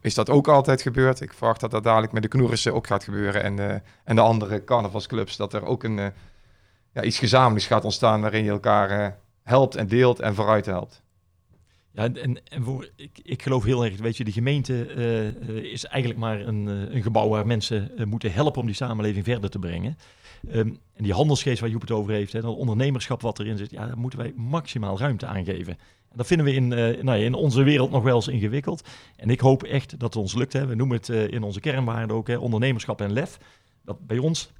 is 0.00 0.14
dat 0.14 0.30
ook 0.30 0.48
altijd 0.48 0.82
gebeurd. 0.82 1.20
Ik 1.20 1.32
verwacht 1.32 1.60
dat 1.60 1.70
dat 1.70 1.84
dadelijk 1.84 2.12
met 2.12 2.22
de 2.22 2.28
Knoerissen 2.28 2.74
ook 2.74 2.86
gaat 2.86 3.04
gebeuren. 3.04 3.42
En, 3.42 3.82
en 4.04 4.16
de 4.16 4.20
andere 4.20 4.64
carnavalsclubs, 4.64 5.36
dat 5.36 5.52
er 5.52 5.64
ook 5.64 5.84
een, 5.84 6.12
ja, 6.92 7.02
iets 7.02 7.18
gezamenlijks 7.18 7.66
gaat 7.66 7.84
ontstaan 7.84 8.20
waarin 8.20 8.44
je 8.44 8.50
elkaar 8.50 9.16
helpt 9.42 9.76
en 9.76 9.86
deelt 9.86 10.20
en 10.20 10.34
vooruit 10.34 10.66
helpt. 10.66 11.03
Ja, 11.94 12.12
en, 12.12 12.48
en 12.48 12.62
voor, 12.62 12.88
ik, 12.96 13.20
ik 13.22 13.42
geloof 13.42 13.64
heel 13.64 13.84
erg, 13.84 13.96
weet 13.96 14.16
je, 14.16 14.24
de 14.24 14.32
gemeente 14.32 14.94
uh, 15.48 15.72
is 15.72 15.84
eigenlijk 15.84 16.20
maar 16.20 16.40
een, 16.40 16.66
uh, 16.66 16.94
een 16.94 17.02
gebouw 17.02 17.28
waar 17.28 17.46
mensen 17.46 17.90
moeten 18.04 18.32
helpen 18.32 18.60
om 18.60 18.66
die 18.66 18.74
samenleving 18.74 19.24
verder 19.24 19.50
te 19.50 19.58
brengen. 19.58 19.96
Um, 20.52 20.78
en 20.94 21.04
die 21.04 21.12
handelsgeest 21.12 21.60
waar 21.60 21.70
Joep 21.70 21.80
het 21.80 21.90
over 21.90 22.12
heeft, 22.12 22.32
hè, 22.32 22.40
dat 22.40 22.56
ondernemerschap 22.56 23.20
wat 23.20 23.38
erin 23.38 23.56
zit, 23.56 23.70
ja, 23.70 23.86
daar 23.86 23.98
moeten 23.98 24.18
wij 24.18 24.32
maximaal 24.36 24.98
ruimte 24.98 25.26
aan 25.26 25.44
geven. 25.44 25.72
En 26.10 26.16
dat 26.16 26.26
vinden 26.26 26.46
we 26.46 26.52
in, 26.52 26.68
nou 26.68 27.04
ja, 27.04 27.14
in 27.14 27.34
onze 27.34 27.62
wereld 27.62 27.90
nog 27.90 28.02
wel 28.02 28.14
eens 28.14 28.28
ingewikkeld. 28.28 28.88
En 29.16 29.30
ik 29.30 29.40
hoop 29.40 29.62
echt 29.62 29.90
dat 29.90 30.14
het 30.14 30.22
ons 30.22 30.34
lukt. 30.34 30.52
Hè. 30.52 30.66
We 30.66 30.74
noemen 30.74 30.96
het 30.96 31.08
in 31.08 31.42
onze 31.42 31.60
kernwaarden 31.60 32.16
ook 32.16 32.26
hè, 32.26 32.36
ondernemerschap 32.36 33.00
en 33.00 33.12
lef. 33.12 33.38
Dat 33.84 34.06
bij 34.06 34.18
ons, 34.18 34.52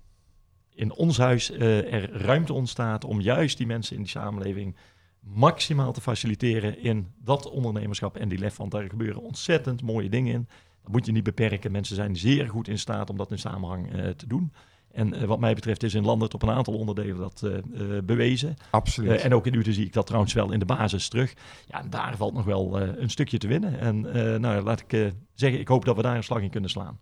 in 0.75 0.93
ons 0.93 1.19
huis, 1.19 1.51
er 1.59 2.13
ruimte 2.13 2.53
ontstaat 2.53 3.05
om 3.05 3.21
juist 3.21 3.57
die 3.57 3.67
mensen 3.67 3.97
in 3.97 4.03
die 4.03 4.11
samenleving 4.11 4.77
maximaal 5.25 5.93
te 5.93 6.01
faciliteren 6.01 6.79
in 6.79 7.07
dat 7.23 7.51
ondernemerschap 7.51 8.17
en 8.17 8.29
die 8.29 8.39
lef. 8.39 8.57
Want 8.57 8.71
daar 8.71 8.89
gebeuren 8.89 9.23
ontzettend 9.23 9.83
mooie 9.83 10.09
dingen 10.09 10.33
in. 10.35 10.49
Dat 10.83 10.93
moet 10.93 11.07
je 11.07 11.13
niet 11.13 11.25
beperken. 11.25 11.73
Mensen 11.73 11.97
zijn 11.97 12.17
zeer 12.17 12.49
goed 12.49 12.69
in 12.69 12.79
staat 12.79 13.11
om 13.11 13.17
dat 13.17 13.31
in 13.31 13.39
samenhang 13.39 13.95
uh, 13.95 14.09
te 14.09 14.27
doen. 14.27 14.53
En 14.91 15.15
uh, 15.15 15.23
wat 15.23 15.41
mij 15.41 15.55
betreft 15.55 15.83
is 15.83 15.95
in 15.95 16.05
landen 16.05 16.35
op 16.35 16.43
een 16.43 16.51
aantal 16.51 16.75
onderdelen 16.75 17.17
dat 17.17 17.43
uh, 17.45 17.99
bewezen. 18.05 18.57
Absoluut. 18.71 19.21
en 19.21 19.35
ook 19.35 19.47
in 19.47 19.55
Utrecht 19.55 19.77
zie 19.77 19.87
ik 19.87 19.93
dat 19.93 20.07
trouwens 20.07 20.33
wel 20.33 20.53
in 20.53 20.59
de 20.59 20.65
basis 20.65 21.09
terug. 21.09 21.35
Ja, 21.67 21.83
daar 21.83 22.17
valt 22.17 22.35
nog 22.35 22.45
wel 22.45 22.81
een 22.81 23.11
stukje 23.11 23.39
te 23.39 23.47
winnen. 23.47 23.79
En 23.79 24.01
nou, 24.41 24.63
laat 24.63 24.85
ik 24.89 25.13
zeggen, 25.35 25.61
ik 25.61 25.69
hoop 25.69 25.85
dat 25.85 25.97
we 25.97 26.03
daar 26.03 26.17
een 26.17 26.25
slag 26.25 26.41
in 26.41 26.51
kunnen 26.51 26.71
slaan. 26.71 26.99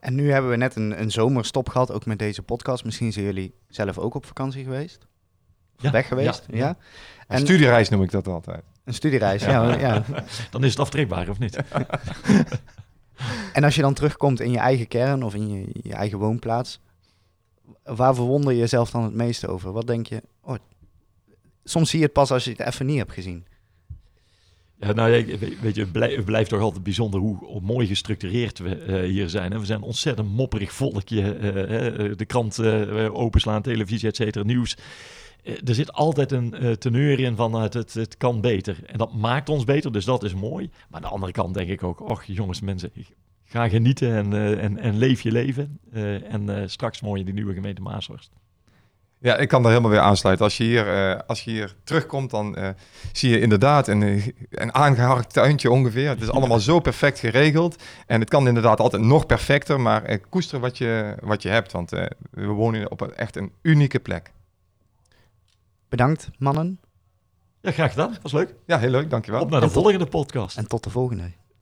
En 0.00 0.14
nu 0.14 0.30
hebben 0.30 0.50
we 0.50 0.56
net 0.56 0.76
een, 0.76 1.00
een 1.00 1.10
zomerstop 1.10 1.68
gehad, 1.68 1.92
ook 1.92 2.06
met 2.06 2.18
deze 2.18 2.42
podcast. 2.42 2.84
Misschien 2.84 3.12
zijn 3.12 3.24
jullie 3.24 3.54
zelf 3.68 3.98
ook 3.98 4.14
op 4.14 4.26
vakantie 4.26 4.64
geweest? 4.64 5.06
Ja. 5.78 5.90
weg 5.90 6.08
geweest. 6.08 6.44
Ja. 6.50 6.56
ja. 6.56 6.76
Een 7.28 7.38
studiereis 7.38 7.88
noem 7.88 8.02
ik 8.02 8.10
dat 8.10 8.28
altijd. 8.28 8.62
Een 8.84 8.94
studiereis, 8.94 9.44
ja. 9.44 9.78
ja. 9.78 10.04
Dan 10.50 10.64
is 10.64 10.70
het 10.70 10.80
aftrekbaar, 10.80 11.28
of 11.28 11.38
niet? 11.38 11.56
en 13.52 13.64
als 13.64 13.74
je 13.74 13.80
dan 13.80 13.94
terugkomt 13.94 14.40
in 14.40 14.50
je 14.50 14.58
eigen 14.58 14.88
kern 14.88 15.22
of 15.22 15.34
in 15.34 15.48
je, 15.48 15.66
je 15.82 15.94
eigen 15.94 16.18
woonplaats, 16.18 16.80
waar 17.82 18.14
verwonder 18.14 18.52
je 18.52 18.58
jezelf 18.58 18.90
dan 18.90 19.02
het 19.02 19.14
meeste 19.14 19.48
over? 19.48 19.72
Wat 19.72 19.86
denk 19.86 20.06
je? 20.06 20.22
Oh, 20.42 20.54
soms 21.64 21.90
zie 21.90 21.98
je 21.98 22.04
het 22.04 22.14
pas 22.14 22.30
als 22.30 22.44
je 22.44 22.50
het 22.50 22.60
even 22.60 22.86
niet 22.86 22.98
hebt 22.98 23.12
gezien. 23.12 23.46
Ja, 24.78 24.92
nou, 24.92 25.10
weet 25.60 25.74
je, 25.74 25.80
het 25.80 26.24
blijft, 26.24 26.48
toch 26.48 26.60
altijd 26.60 26.82
bijzonder 26.82 27.20
hoe 27.20 27.60
mooi 27.60 27.86
gestructureerd 27.86 28.58
we 28.58 28.86
uh, 28.86 29.10
hier 29.10 29.28
zijn. 29.28 29.58
We 29.58 29.66
zijn 29.66 29.78
een 29.78 29.84
ontzettend 29.84 30.28
mopperig 30.28 30.72
volkje. 30.72 31.36
Uh, 31.36 32.16
de 32.16 32.24
krant 32.24 32.62
openslaan, 33.10 33.62
televisie, 33.62 34.08
et 34.08 34.16
cetera, 34.16 34.44
nieuws. 34.44 34.76
Eh, 35.44 35.54
er 35.64 35.74
zit 35.74 35.92
altijd 35.92 36.32
een 36.32 36.54
uh, 36.60 36.72
teneur 36.72 37.20
in 37.20 37.36
van 37.36 37.54
het, 37.54 37.74
het, 37.74 37.94
het, 37.94 38.16
kan 38.16 38.40
beter. 38.40 38.78
En 38.86 38.98
dat 38.98 39.14
maakt 39.14 39.48
ons 39.48 39.64
beter, 39.64 39.92
dus 39.92 40.04
dat 40.04 40.22
is 40.22 40.34
mooi. 40.34 40.70
Maar 40.88 41.00
aan 41.00 41.08
de 41.08 41.14
andere 41.14 41.32
kant 41.32 41.54
denk 41.54 41.68
ik 41.68 41.82
ook, 41.82 42.00
och 42.00 42.24
jongens, 42.24 42.60
mensen, 42.60 42.92
ga 43.44 43.68
genieten 43.68 44.14
en, 44.14 44.32
uh, 44.32 44.64
en, 44.64 44.78
en 44.78 44.98
leef 44.98 45.20
je 45.20 45.32
leven. 45.32 45.80
en 46.28 46.70
straks 46.70 47.00
mooi 47.00 47.20
in 47.20 47.26
die 47.26 47.34
nieuwe 47.34 47.54
gemeente 47.54 47.82
Maashorst. 47.82 48.30
Ja, 49.18 49.36
ik 49.36 49.48
kan 49.48 49.62
daar 49.62 49.70
helemaal 49.70 49.92
weer 49.92 50.00
aansluiten. 50.00 50.44
Als 50.44 50.56
je 50.56 50.64
hier, 50.64 51.24
als 51.24 51.42
je 51.42 51.50
hier 51.50 51.74
terugkomt, 51.84 52.30
dan 52.30 52.56
zie 53.12 53.30
je 53.30 53.40
inderdaad 53.40 53.88
een, 53.88 54.34
een 54.50 54.74
aangeharkt 54.74 55.32
tuintje 55.32 55.70
ongeveer. 55.70 56.08
Het 56.08 56.22
is 56.22 56.30
allemaal 56.30 56.60
zo 56.60 56.80
perfect 56.80 57.18
geregeld. 57.18 57.82
En 58.06 58.20
het 58.20 58.28
kan 58.28 58.48
inderdaad 58.48 58.80
altijd 58.80 59.02
nog 59.02 59.26
perfecter, 59.26 59.80
maar 59.80 60.18
koester 60.18 60.60
wat 60.60 60.78
je, 60.78 61.16
wat 61.22 61.42
je 61.42 61.48
hebt. 61.48 61.72
Want 61.72 61.90
we 62.30 62.46
wonen 62.46 62.90
op 62.90 63.00
een, 63.00 63.14
echt 63.14 63.36
een 63.36 63.52
unieke 63.62 64.00
plek. 64.00 64.32
Bedankt, 65.94 66.28
mannen. 66.38 66.80
Ja, 67.60 67.70
graag 67.70 67.90
gedaan. 67.90 68.16
Was 68.22 68.32
leuk. 68.32 68.54
Ja, 68.66 68.78
heel 68.78 68.90
leuk. 68.90 69.10
Dankjewel. 69.10 69.40
Op 69.40 69.50
naar 69.50 69.60
de 69.60 69.68
volgende 69.68 70.06
podcast. 70.06 70.56
En 70.56 70.68
tot 70.68 70.84
de 70.84 70.90
volgende. 70.90 71.32